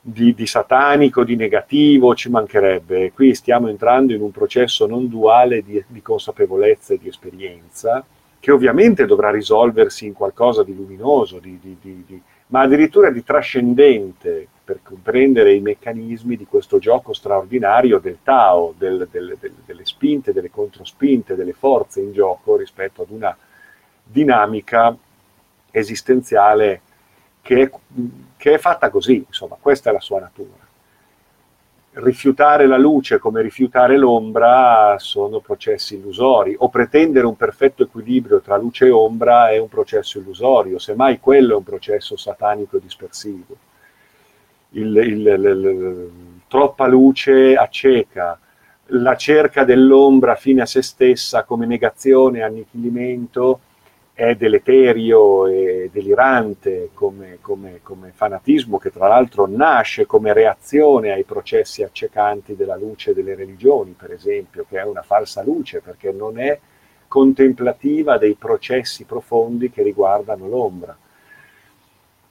di, 0.00 0.34
di, 0.34 0.46
satanico, 0.46 1.22
di 1.22 1.36
negativo, 1.36 2.14
ci 2.14 2.30
mancherebbe. 2.30 3.12
Qui 3.12 3.34
stiamo 3.34 3.68
entrando 3.68 4.14
in 4.14 4.22
un 4.22 4.30
processo 4.30 4.86
non 4.86 5.08
duale 5.08 5.62
di, 5.62 5.82
di 5.86 6.00
consapevolezza 6.00 6.94
e 6.94 6.98
di 6.98 7.08
esperienza, 7.08 8.04
che 8.40 8.50
ovviamente 8.50 9.04
dovrà 9.04 9.30
risolversi 9.30 10.06
in 10.06 10.14
qualcosa 10.14 10.62
di 10.62 10.74
luminoso, 10.74 11.38
di, 11.38 11.58
ma 12.48 12.60
addirittura 12.60 13.10
di 13.10 13.22
trascendente, 13.24 14.48
per 14.64 14.80
comprendere 14.82 15.54
i 15.54 15.60
meccanismi 15.60 16.36
di 16.36 16.44
questo 16.44 16.78
gioco 16.78 17.14
straordinario 17.14 17.98
del 17.98 18.18
Tao, 18.22 18.74
del, 18.76 19.08
del, 19.10 19.36
del, 19.40 19.54
delle 19.64 19.86
spinte, 19.86 20.34
delle 20.34 20.50
controspinte, 20.50 21.34
delle 21.34 21.54
forze 21.54 22.00
in 22.00 22.12
gioco 22.12 22.56
rispetto 22.56 23.02
ad 23.02 23.10
una 23.10 23.34
dinamica 24.02 24.94
esistenziale 25.70 26.82
che 27.40 27.62
è, 27.62 27.70
che 28.36 28.54
è 28.54 28.58
fatta 28.58 28.90
così, 28.90 29.24
insomma, 29.26 29.56
questa 29.58 29.88
è 29.88 29.92
la 29.92 30.00
sua 30.00 30.20
natura. 30.20 30.67
Rifiutare 32.00 32.68
la 32.68 32.76
luce 32.76 33.18
come 33.18 33.42
rifiutare 33.42 33.96
l'ombra 33.96 34.94
sono 34.98 35.40
processi 35.40 35.96
illusori, 35.96 36.54
o 36.56 36.68
pretendere 36.68 37.26
un 37.26 37.34
perfetto 37.34 37.82
equilibrio 37.82 38.40
tra 38.40 38.56
luce 38.56 38.86
e 38.86 38.90
ombra 38.90 39.50
è 39.50 39.58
un 39.58 39.66
processo 39.66 40.20
illusorio, 40.20 40.78
semmai 40.78 41.18
quello 41.18 41.54
è 41.54 41.56
un 41.56 41.64
processo 41.64 42.16
satanico 42.16 42.78
dispersivo. 42.78 43.56
Il, 44.70 44.94
il, 44.94 45.26
il, 45.26 46.10
troppa 46.46 46.86
luce 46.86 47.56
acceca, 47.56 48.38
la 48.90 49.16
cerca 49.16 49.64
dell'ombra 49.64 50.36
fine 50.36 50.62
a 50.62 50.66
se 50.66 50.82
stessa 50.82 51.42
come 51.42 51.66
negazione 51.66 52.42
annichilimento 52.42 53.58
è 54.18 54.34
deleterio 54.34 55.46
e 55.46 55.90
delirante 55.92 56.90
come, 56.92 57.38
come, 57.40 57.78
come, 57.84 58.10
fanatismo 58.12 58.76
che 58.76 58.90
tra 58.90 59.06
l'altro 59.06 59.46
nasce 59.46 60.06
come 60.06 60.32
reazione 60.32 61.12
ai 61.12 61.22
processi 61.22 61.84
accecanti 61.84 62.56
della 62.56 62.74
luce 62.74 63.14
delle 63.14 63.36
religioni, 63.36 63.94
per 63.96 64.10
esempio, 64.10 64.66
che 64.68 64.80
è 64.80 64.84
una 64.84 65.02
falsa 65.02 65.44
luce 65.44 65.80
perché 65.80 66.10
non 66.10 66.36
è 66.40 66.58
contemplativa 67.06 68.18
dei 68.18 68.34
processi 68.34 69.04
profondi 69.04 69.70
che 69.70 69.84
riguardano 69.84 70.48
l'ombra. 70.48 70.98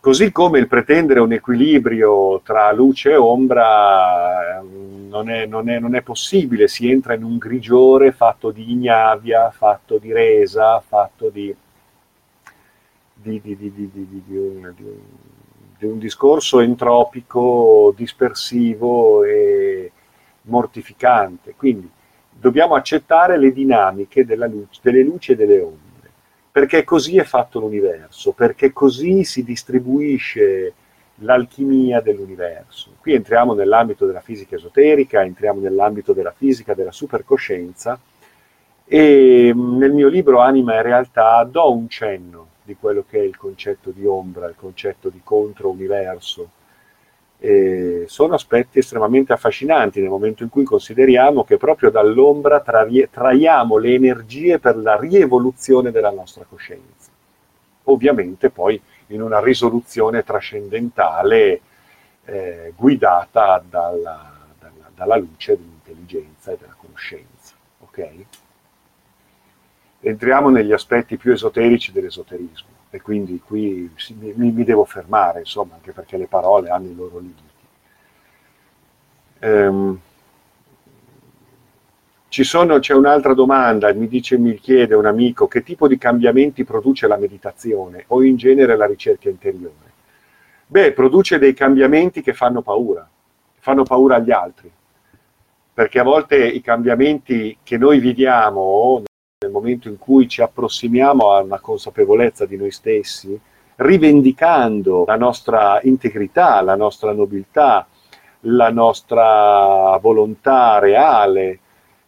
Così 0.02 0.30
come 0.34 0.60
il 0.60 0.68
pretendere 0.68 1.22
un 1.22 1.32
equilibrio 1.32 2.42
tra 2.42 2.70
luce 2.74 3.12
e 3.12 3.16
ombra 3.16 4.62
non 4.62 5.30
è, 5.30 5.46
non, 5.46 5.70
è, 5.70 5.80
non 5.80 5.96
è, 5.96 6.02
possibile, 6.02 6.68
si 6.68 6.92
entra 6.92 7.14
in 7.14 7.24
un 7.24 7.38
grigiore 7.38 8.12
fatto 8.12 8.52
di 8.52 8.74
ignavia, 8.74 9.50
fatto 9.52 9.98
di 9.98 10.12
resa, 10.12 10.82
fatto 10.86 11.30
di 11.30 11.56
di, 13.28 13.42
di, 13.42 13.58
di, 13.58 13.92
di 14.26 14.38
un, 14.38 14.74
un, 14.78 15.90
un, 15.90 16.00
discorso 16.00 16.60
entropico, 16.60 17.94
dispersivo 17.96 19.24
e 19.24 19.92
mortificante. 20.44 21.54
Quindi 21.56 21.90
dobbiamo 22.32 22.76
accettare 22.76 23.38
le 23.38 23.52
dinamiche 23.52 24.26
luce, 24.26 24.80
delle 24.82 25.04
luci 25.04 25.32
e 25.34 25.36
delle 25.36 25.60
ombre, 25.60 26.12
perché 26.52 26.84
così 26.84 27.18
è 27.18 27.24
fatto 27.24 27.60
l'universo, 27.60 28.32
perché 28.32 28.72
così 28.74 29.24
si 29.24 29.44
distribuisce 29.44 30.74
l'alchimia 31.22 32.00
dell'universo. 32.02 32.92
Qui 33.00 33.14
entriamo 33.14 33.54
nell'ambito 33.54 34.06
della 34.06 34.22
fisica 34.22 34.56
esoterica, 34.56 35.24
entriamo 35.24 35.60
nell'ambito 35.60 36.14
della 36.14 36.34
fisica 36.36 36.74
della 36.74 36.92
supercoscienza 36.92 38.00
e 38.86 39.52
nel 39.54 39.92
mio 39.92 40.08
libro 40.08 40.40
Anima 40.40 40.76
e 40.76 40.82
Realtà 40.82 41.44
do 41.44 41.74
un 41.74 41.90
cenno 41.90 42.56
di 42.68 42.76
quello 42.76 43.06
che 43.10 43.18
è 43.18 43.24
il 43.24 43.38
concetto 43.38 43.92
di 43.92 44.06
ombra, 44.06 44.50
il 44.50 44.56
concetto 44.58 45.08
di 45.08 45.22
contro-universo. 45.24 46.50
E 47.40 48.04
sono 48.08 48.34
aspetti 48.34 48.80
estremamente 48.80 49.32
affascinanti 49.32 50.02
nel 50.02 50.10
momento 50.10 50.44
in 50.44 50.50
cui 50.50 50.66
consideriamo 50.66 51.46
che 51.46 51.56
proprio 51.56 51.90
dall'ombra 51.90 52.60
traiamo 52.60 53.78
le 53.78 53.94
energie 53.94 54.60
per 54.60 54.76
la 54.76 54.98
rievoluzione 55.00 55.92
della 55.92 56.12
nostra 56.12 56.44
coscienza. 56.44 57.10
Ovviamente 57.84 58.50
poi 58.50 58.80
in 59.08 59.22
una 59.22 59.40
risoluzione 59.40 60.24
trascendentale 60.24 61.62
eh, 62.26 62.74
guidata 62.76 63.64
dalla, 63.66 64.34
dalla, 64.60 64.90
dalla, 64.94 65.16
luce 65.16 65.56
dell'intelligenza 65.56 66.52
e 66.52 66.58
della 66.60 66.76
conoscenza. 66.78 67.56
Okay? 67.80 68.26
Entriamo 70.08 70.50
negli 70.50 70.72
aspetti 70.72 71.18
più 71.18 71.34
esoterici 71.34 71.92
dell'esoterismo 71.92 72.70
e 72.92 73.02
quindi 73.02 73.42
qui 73.46 73.92
mi, 74.20 74.52
mi, 74.52 74.64
devo 74.64 74.86
fermare, 74.86 75.40
insomma, 75.40 75.74
anche 75.74 75.92
perché 75.92 76.16
le 76.16 76.28
parole 76.28 76.70
hanno 76.70 76.88
i 76.88 76.96
loro 76.96 77.20
limiti. 77.20 77.44
Um, 79.42 80.00
sono, 82.30 82.80
c'è 82.80 82.94
un'altra 82.94 83.34
domanda, 83.34 83.92
mi 83.94 84.08
dice, 84.08 84.38
mi 84.38 84.56
chiede 84.56 84.96
un 84.96 85.08
amico, 85.08 85.50
che 85.50 85.62
tipo 85.62 85.90
di 85.90 85.98
cambiamenti 85.98 86.64
produce 86.64 87.06
la 87.08 87.18
meditazione 87.18 88.06
o 88.08 88.24
in 88.24 88.38
genere 88.38 88.78
la 88.78 88.86
ricerca 88.86 89.28
interiore? 89.28 89.92
Beh, 90.68 90.94
produce 90.94 91.38
dei 91.38 91.54
cambiamenti 91.54 92.22
che 92.22 92.34
fanno 92.34 92.62
paura, 92.62 93.06
fanno 93.60 93.84
paura 93.84 94.16
agli 94.16 94.32
altri, 94.32 94.72
perché 95.74 96.00
a 96.00 96.04
volte 96.04 96.38
i 96.48 96.62
cambiamenti 96.62 97.58
che 97.62 97.78
noi 97.78 98.00
viviamo 98.00 99.04
nel 99.40 99.52
momento 99.52 99.88
in 99.88 100.00
cui 100.00 100.28
ci 100.28 100.42
approssimiamo 100.42 101.32
a 101.32 101.42
una 101.42 101.60
consapevolezza 101.60 102.48
di 102.48 102.58
noi 102.58 102.72
stessi, 102.72 103.40
rivendicando 103.76 105.04
la 105.06 105.16
nostra 105.16 105.80
integrità, 105.84 106.60
la 106.62 106.76
nostra 106.76 107.14
nobiltà, 107.14 107.88
la 108.42 108.72
nostra 108.72 109.96
volontà 110.02 110.80
reale, 110.80 111.60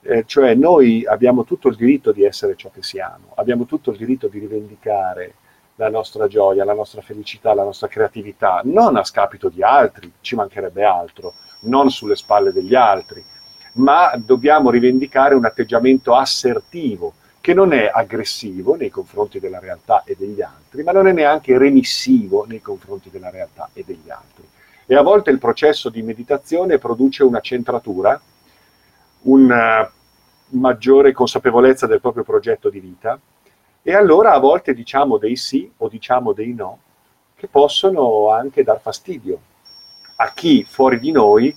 eh, 0.01 0.23
cioè 0.25 0.55
noi 0.55 1.05
abbiamo 1.05 1.43
tutto 1.43 1.67
il 1.67 1.75
diritto 1.75 2.11
di 2.11 2.23
essere 2.23 2.55
ciò 2.55 2.71
che 2.71 2.81
siamo, 2.81 3.33
abbiamo 3.35 3.65
tutto 3.65 3.91
il 3.91 3.97
diritto 3.97 4.27
di 4.27 4.39
rivendicare 4.39 5.35
la 5.75 5.89
nostra 5.91 6.25
gioia, 6.25 6.65
la 6.65 6.73
nostra 6.73 7.01
felicità, 7.01 7.53
la 7.53 7.63
nostra 7.63 7.87
creatività, 7.87 8.61
non 8.63 8.95
a 8.95 9.03
scapito 9.03 9.49
di 9.49 9.61
altri, 9.61 10.11
ci 10.21 10.33
mancherebbe 10.33 10.83
altro, 10.83 11.35
non 11.61 11.91
sulle 11.91 12.15
spalle 12.15 12.51
degli 12.51 12.73
altri, 12.73 13.23
ma 13.73 14.11
dobbiamo 14.17 14.71
rivendicare 14.71 15.35
un 15.35 15.45
atteggiamento 15.45 16.15
assertivo, 16.15 17.13
che 17.41 17.53
non 17.53 17.73
è 17.73 17.89
aggressivo 17.91 18.75
nei 18.75 18.89
confronti 18.89 19.39
della 19.39 19.59
realtà 19.59 20.03
e 20.05 20.15
degli 20.17 20.41
altri, 20.41 20.83
ma 20.83 20.91
non 20.91 21.07
è 21.07 21.11
neanche 21.11 21.57
remissivo 21.57 22.45
nei 22.45 22.61
confronti 22.61 23.09
della 23.09 23.29
realtà 23.29 23.69
e 23.73 23.83
degli 23.85 24.09
altri. 24.09 24.47
E 24.85 24.95
a 24.95 25.01
volte 25.01 25.29
il 25.31 25.39
processo 25.39 25.89
di 25.89 26.01
meditazione 26.01 26.79
produce 26.79 27.23
una 27.23 27.39
centratura, 27.39 28.19
una 29.21 29.89
maggiore 30.51 31.11
consapevolezza 31.11 31.85
del 31.85 32.01
proprio 32.01 32.23
progetto 32.23 32.69
di 32.69 32.79
vita 32.79 33.19
e 33.81 33.93
allora 33.93 34.33
a 34.33 34.39
volte 34.39 34.73
diciamo 34.73 35.17
dei 35.17 35.35
sì 35.35 35.71
o 35.77 35.87
diciamo 35.87 36.33
dei 36.33 36.53
no 36.53 36.79
che 37.35 37.47
possono 37.47 38.31
anche 38.31 38.63
dar 38.63 38.81
fastidio 38.81 39.39
a 40.15 40.31
chi 40.33 40.65
fuori 40.67 40.99
di 40.99 41.11
noi 41.11 41.55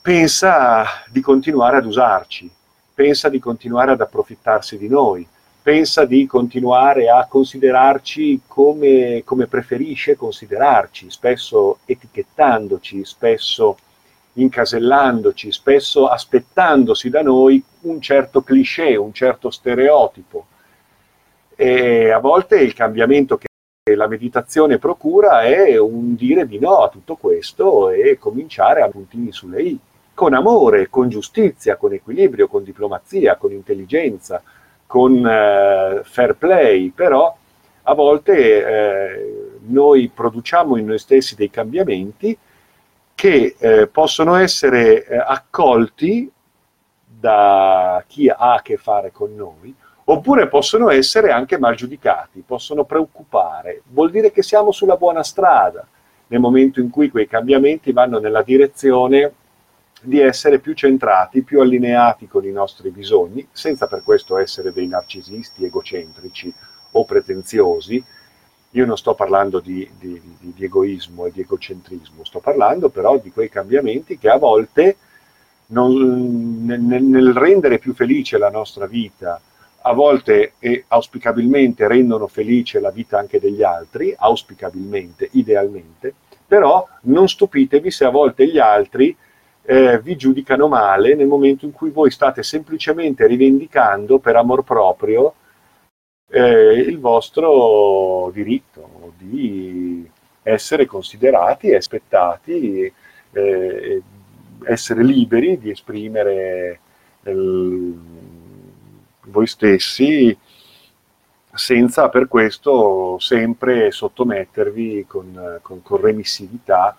pensa 0.00 0.84
di 1.08 1.20
continuare 1.20 1.76
ad 1.76 1.86
usarci, 1.86 2.50
pensa 2.98 3.28
di 3.28 3.38
continuare 3.38 3.92
ad 3.92 4.00
approfittarsi 4.00 4.76
di 4.76 4.88
noi, 4.88 5.24
pensa 5.62 6.04
di 6.04 6.26
continuare 6.26 7.08
a 7.08 7.28
considerarci 7.28 8.40
come, 8.44 9.22
come 9.24 9.46
preferisce 9.46 10.16
considerarci, 10.16 11.08
spesso 11.08 11.78
etichettandoci, 11.84 13.04
spesso 13.04 13.76
incasellandoci, 14.32 15.52
spesso 15.52 16.08
aspettandosi 16.08 17.08
da 17.08 17.22
noi 17.22 17.62
un 17.82 18.00
certo 18.00 18.42
cliché, 18.42 18.96
un 18.96 19.12
certo 19.12 19.50
stereotipo. 19.50 20.46
E 21.54 22.10
a 22.10 22.18
volte 22.18 22.56
il 22.58 22.74
cambiamento 22.74 23.38
che 23.38 23.46
la 23.94 24.08
meditazione 24.08 24.78
procura 24.78 25.42
è 25.42 25.78
un 25.78 26.16
dire 26.16 26.48
di 26.48 26.58
no 26.58 26.78
a 26.78 26.88
tutto 26.88 27.14
questo 27.14 27.90
e 27.90 28.18
cominciare 28.18 28.82
a 28.82 28.88
puntini 28.88 29.30
sulle 29.30 29.62
i, 29.62 29.78
con 30.18 30.34
amore, 30.34 30.88
con 30.90 31.08
giustizia, 31.08 31.76
con 31.76 31.92
equilibrio, 31.92 32.48
con 32.48 32.64
diplomazia, 32.64 33.36
con 33.36 33.52
intelligenza, 33.52 34.42
con 34.84 35.24
eh, 35.24 36.00
fair 36.02 36.34
play, 36.34 36.90
però 36.90 37.36
a 37.82 37.94
volte 37.94 38.34
eh, 38.66 39.58
noi 39.68 40.10
produciamo 40.12 40.76
in 40.76 40.86
noi 40.86 40.98
stessi 40.98 41.36
dei 41.36 41.50
cambiamenti 41.50 42.36
che 43.14 43.54
eh, 43.56 43.86
possono 43.86 44.34
essere 44.34 45.06
eh, 45.06 45.16
accolti 45.16 46.28
da 47.04 48.02
chi 48.04 48.28
ha 48.28 48.54
a 48.54 48.60
che 48.60 48.76
fare 48.76 49.12
con 49.12 49.36
noi, 49.36 49.72
oppure 50.02 50.48
possono 50.48 50.90
essere 50.90 51.30
anche 51.30 51.60
mal 51.60 51.76
giudicati, 51.76 52.42
possono 52.44 52.82
preoccupare. 52.82 53.82
Vuol 53.86 54.10
dire 54.10 54.32
che 54.32 54.42
siamo 54.42 54.72
sulla 54.72 54.96
buona 54.96 55.22
strada 55.22 55.86
nel 56.26 56.40
momento 56.40 56.80
in 56.80 56.90
cui 56.90 57.08
quei 57.08 57.28
cambiamenti 57.28 57.92
vanno 57.92 58.18
nella 58.18 58.42
direzione 58.42 59.32
di 60.02 60.20
essere 60.20 60.58
più 60.58 60.74
centrati, 60.74 61.42
più 61.42 61.60
allineati 61.60 62.28
con 62.28 62.44
i 62.44 62.52
nostri 62.52 62.90
bisogni, 62.90 63.46
senza 63.52 63.86
per 63.86 64.02
questo 64.02 64.38
essere 64.38 64.72
dei 64.72 64.86
narcisisti 64.86 65.64
egocentrici 65.64 66.52
o 66.92 67.04
pretenziosi, 67.04 68.02
io 68.72 68.86
non 68.86 68.96
sto 68.98 69.14
parlando 69.14 69.60
di, 69.60 69.88
di, 69.98 70.20
di, 70.38 70.52
di, 70.54 70.64
egoismo 70.64 71.24
e 71.24 71.32
di 71.32 71.40
egocentrismo, 71.40 72.24
sto 72.24 72.38
parlando 72.38 72.90
però 72.90 73.18
di 73.18 73.30
quei 73.30 73.48
cambiamenti 73.48 74.18
che 74.18 74.28
a 74.28 74.36
volte 74.36 74.96
non, 75.68 76.64
nel, 76.64 76.80
nel, 76.80 77.32
rendere 77.32 77.78
più 77.78 77.94
felice 77.94 78.36
la 78.36 78.50
nostra 78.50 78.86
vita, 78.86 79.40
a 79.82 79.92
volte 79.92 80.52
e 80.58 80.84
auspicabilmente 80.88 81.88
rendono 81.88 82.26
felice 82.26 82.78
la 82.78 82.90
vita 82.90 83.18
anche 83.18 83.40
degli 83.40 83.62
altri, 83.62 84.14
auspicabilmente, 84.16 85.28
idealmente, 85.32 86.12
però 86.46 86.86
non 87.02 87.28
stupitevi 87.28 87.90
se 87.90 88.04
a 88.04 88.10
volte 88.10 88.46
gli 88.46 88.58
altri 88.58 89.16
eh, 89.70 90.00
vi 90.00 90.16
giudicano 90.16 90.66
male 90.66 91.14
nel 91.14 91.26
momento 91.26 91.66
in 91.66 91.72
cui 91.72 91.90
voi 91.90 92.10
state 92.10 92.42
semplicemente 92.42 93.26
rivendicando 93.26 94.18
per 94.18 94.34
amor 94.34 94.64
proprio 94.64 95.34
eh, 96.30 96.72
il 96.72 96.98
vostro 96.98 98.30
diritto 98.32 99.12
di 99.18 100.08
essere 100.42 100.86
considerati 100.86 101.68
e 101.68 101.76
aspettati, 101.76 102.90
eh, 103.32 104.02
essere 104.64 105.04
liberi 105.04 105.58
di 105.58 105.68
esprimere 105.68 106.80
il, 107.24 107.94
voi 109.26 109.46
stessi 109.46 110.34
senza 111.52 112.08
per 112.08 112.26
questo 112.26 113.18
sempre 113.18 113.90
sottomettervi 113.90 115.04
con, 115.06 115.58
con, 115.60 115.82
con 115.82 116.00
remissività 116.00 116.96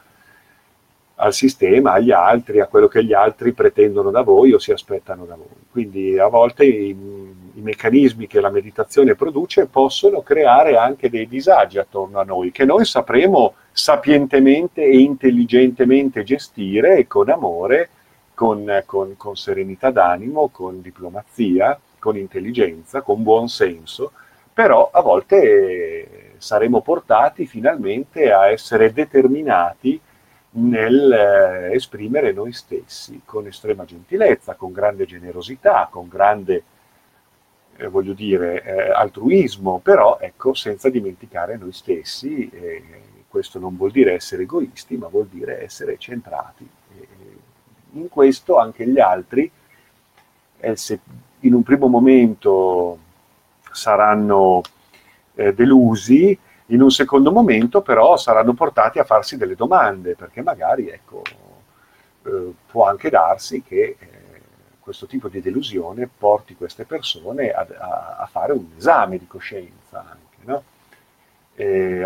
al 1.21 1.33
sistema, 1.33 1.93
agli 1.93 2.11
altri, 2.11 2.61
a 2.61 2.67
quello 2.67 2.87
che 2.87 3.03
gli 3.03 3.13
altri 3.13 3.51
pretendono 3.51 4.09
da 4.09 4.21
voi 4.21 4.53
o 4.53 4.59
si 4.59 4.71
aspettano 4.71 5.25
da 5.25 5.35
voi. 5.35 5.47
Quindi 5.69 6.17
a 6.17 6.27
volte 6.27 6.63
i, 6.65 6.89
i, 6.89 7.61
meccanismi 7.61 8.25
che 8.25 8.39
la 8.39 8.49
meditazione 8.49 9.15
produce 9.15 9.67
possono 9.67 10.21
creare 10.21 10.77
anche 10.77 11.09
dei 11.09 11.27
disagi 11.27 11.77
attorno 11.77 12.19
a 12.19 12.23
noi, 12.23 12.51
che 12.51 12.63
noi 12.63 12.85
sapremo 12.85 13.55
sapientemente 13.71 14.81
e 14.81 14.99
intelligentemente 14.99 16.23
gestire 16.23 17.05
con 17.05 17.29
amore, 17.29 17.89
con, 18.33 18.83
con, 18.85 19.17
con 19.17 19.35
serenità 19.35 19.91
d'animo, 19.91 20.47
con 20.47 20.81
diplomazia, 20.81 21.77
con 21.99 22.15
intelligenza, 22.15 23.01
con 23.01 23.23
buon 23.23 23.49
senso, 23.49 24.13
però 24.53 24.89
a 24.93 25.01
volte 25.01 26.35
saremo 26.37 26.79
portati 26.79 27.45
finalmente 27.45 28.31
a 28.31 28.49
essere 28.49 28.93
determinati 28.93 29.99
nel 30.51 31.11
eh, 31.11 31.75
esprimere 31.75 32.31
noi 32.31 32.53
stessi 32.53 33.21
con 33.25 33.45
estrema 33.47 33.85
gentilezza, 33.85 34.55
con 34.55 34.71
grande 34.71 35.05
generosità, 35.05 35.87
con 35.91 36.07
grande, 36.07 36.63
eh, 37.77 37.87
voglio 37.87 38.13
dire, 38.13 38.63
eh, 38.63 38.89
altruismo, 38.91 39.79
però 39.79 40.17
ecco, 40.19 40.53
senza 40.53 40.89
dimenticare 40.89 41.57
noi 41.57 41.71
stessi. 41.73 42.49
questo 43.27 43.59
non 43.59 43.77
vuol 43.77 43.91
dire 43.91 44.13
essere 44.13 44.43
egoisti, 44.43 44.97
ma 44.97 45.07
vuol 45.07 45.27
dire 45.27 45.61
essere 45.63 45.97
centrati. 45.97 46.67
in 47.93 48.07
questo 48.09 48.57
anche 48.57 48.87
gli 48.87 48.99
altri, 48.99 49.51
eh, 50.59 50.75
se 50.75 50.99
in 51.41 51.53
un 51.53 51.63
primo 51.63 51.87
momento 51.87 52.97
saranno 53.71 54.61
eh, 55.35 55.53
delusi, 55.53 56.37
in 56.69 56.81
un 56.81 56.91
secondo 56.91 57.31
momento 57.31 57.81
però 57.81 58.17
saranno 58.17 58.53
portati 58.53 58.99
a 58.99 59.03
farsi 59.03 59.37
delle 59.37 59.55
domande, 59.55 60.15
perché 60.15 60.41
magari 60.41 60.89
ecco, 60.89 61.21
eh, 62.23 62.53
può 62.65 62.85
anche 62.85 63.09
darsi 63.09 63.63
che 63.63 63.95
eh, 63.97 64.07
questo 64.79 65.05
tipo 65.05 65.29
di 65.29 65.41
delusione 65.41 66.09
porti 66.15 66.55
queste 66.55 66.85
persone 66.85 67.51
a, 67.51 67.65
a, 67.77 68.15
a 68.19 68.25
fare 68.25 68.53
un 68.53 68.65
esame 68.77 69.17
di 69.17 69.27
coscienza 69.27 69.99
anche. 69.99 70.37
No? 70.41 70.63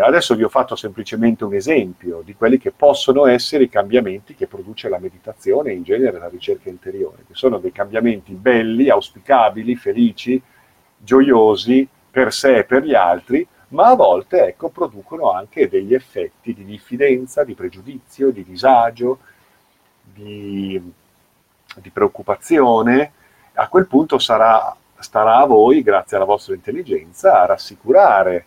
adesso 0.02 0.34
vi 0.34 0.42
ho 0.42 0.48
fatto 0.48 0.74
semplicemente 0.74 1.44
un 1.44 1.54
esempio 1.54 2.22
di 2.24 2.34
quelli 2.34 2.58
che 2.58 2.72
possono 2.72 3.26
essere 3.26 3.64
i 3.64 3.68
cambiamenti 3.68 4.34
che 4.34 4.48
produce 4.48 4.88
la 4.88 4.98
meditazione 4.98 5.70
e 5.70 5.74
in 5.74 5.84
genere 5.84 6.18
la 6.18 6.28
ricerca 6.28 6.68
interiore, 6.68 7.24
che 7.24 7.34
sono 7.34 7.58
dei 7.58 7.70
cambiamenti 7.70 8.32
belli, 8.32 8.88
auspicabili, 8.88 9.76
felici, 9.76 10.42
gioiosi 10.98 11.86
per 12.10 12.32
sé 12.32 12.58
e 12.58 12.64
per 12.64 12.82
gli 12.82 12.94
altri, 12.94 13.46
ma 13.74 13.88
a 13.88 13.96
volte 13.96 14.46
ecco, 14.46 14.68
producono 14.68 15.32
anche 15.32 15.68
degli 15.68 15.94
effetti 15.94 16.54
di 16.54 16.64
diffidenza, 16.64 17.42
di 17.42 17.54
pregiudizio, 17.54 18.30
di 18.30 18.44
disagio, 18.44 19.18
di, 20.00 20.80
di 21.76 21.90
preoccupazione. 21.90 23.12
A 23.54 23.68
quel 23.68 23.86
punto 23.86 24.18
sarà, 24.18 24.74
starà 24.98 25.38
a 25.38 25.46
voi, 25.46 25.82
grazie 25.82 26.16
alla 26.16 26.24
vostra 26.24 26.54
intelligenza, 26.54 27.40
a 27.40 27.46
rassicurare 27.46 28.46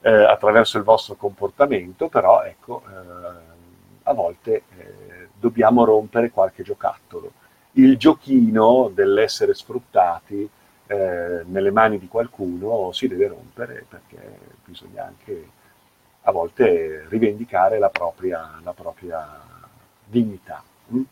eh, 0.00 0.10
attraverso 0.10 0.76
il 0.76 0.84
vostro 0.84 1.14
comportamento, 1.14 2.08
però 2.08 2.42
ecco, 2.42 2.82
eh, 2.86 3.54
a 4.02 4.12
volte 4.12 4.54
eh, 4.76 5.28
dobbiamo 5.34 5.84
rompere 5.84 6.30
qualche 6.30 6.62
giocattolo. 6.62 7.32
Il 7.72 7.96
giochino 7.96 8.90
dell'essere 8.92 9.54
sfruttati 9.54 10.48
eh, 10.86 11.42
nelle 11.44 11.70
mani 11.70 11.98
di 11.98 12.08
qualcuno 12.08 12.92
si 12.92 13.08
deve 13.08 13.28
rompere 13.28 13.84
perché 13.88 14.38
bisogna 14.64 15.04
anche 15.04 15.48
a 16.22 16.32
volte 16.32 17.06
rivendicare 17.08 17.78
la 17.78 17.88
propria, 17.88 18.60
la 18.62 18.72
propria 18.72 19.40
dignità. 20.04 20.62
Mm? 20.92 21.02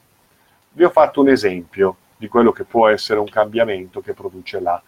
Vi 0.72 0.84
ho 0.84 0.90
fatto 0.90 1.20
un 1.20 1.28
esempio 1.28 1.96
di 2.16 2.28
quello 2.28 2.52
che 2.52 2.64
può 2.64 2.88
essere 2.88 3.20
un 3.20 3.28
cambiamento 3.28 4.00
che 4.00 4.12
produce 4.12 4.60
la 4.60 4.80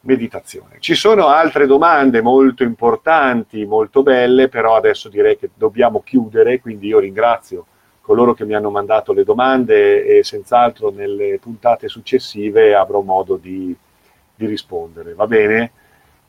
meditazione. 0.00 0.76
Ci 0.80 0.94
sono 0.94 1.28
altre 1.28 1.66
domande 1.66 2.20
molto 2.20 2.62
importanti, 2.62 3.64
molto 3.64 4.02
belle, 4.02 4.48
però 4.48 4.76
adesso 4.76 5.08
direi 5.08 5.36
che 5.36 5.50
dobbiamo 5.54 6.02
chiudere, 6.02 6.60
quindi 6.60 6.88
io 6.88 6.98
ringrazio 6.98 7.66
coloro 8.04 8.34
che 8.34 8.44
mi 8.44 8.54
hanno 8.54 8.70
mandato 8.70 9.14
le 9.14 9.24
domande 9.24 10.04
e 10.04 10.22
senz'altro 10.22 10.90
nelle 10.90 11.38
puntate 11.40 11.88
successive 11.88 12.74
avrò 12.74 13.00
modo 13.00 13.36
di, 13.36 13.74
di 14.34 14.46
rispondere. 14.46 15.14
Va 15.14 15.26
bene? 15.26 15.72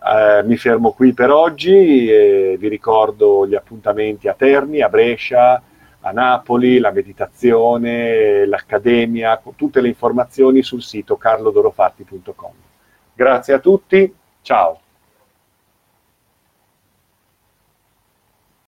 Eh, 0.02 0.44
mi 0.44 0.56
fermo 0.56 0.92
qui 0.92 1.14
per 1.14 1.32
oggi 1.32 2.10
e 2.10 2.56
vi 2.58 2.70
ricordo 2.70 3.46
gli 3.46 3.56
appuntamenti 3.56 4.30
a 4.30 4.34
Terni, 4.34 4.82
a 4.82 4.88
Brescia, 4.88 5.62
a 6.00 6.12
Napoli, 6.12 6.78
la 6.78 6.92
meditazione, 6.92 8.46
l'accademia, 8.46 9.42
tutte 9.58 9.82
le 9.82 9.90
informazioni 9.90 10.64
sul 10.64 10.82
sito 10.82 11.18
carlodorofatti.com. 11.18 12.54
Grazie 13.14 13.54
a 13.54 13.60
tutti, 13.60 14.16
ciao! 14.42 14.85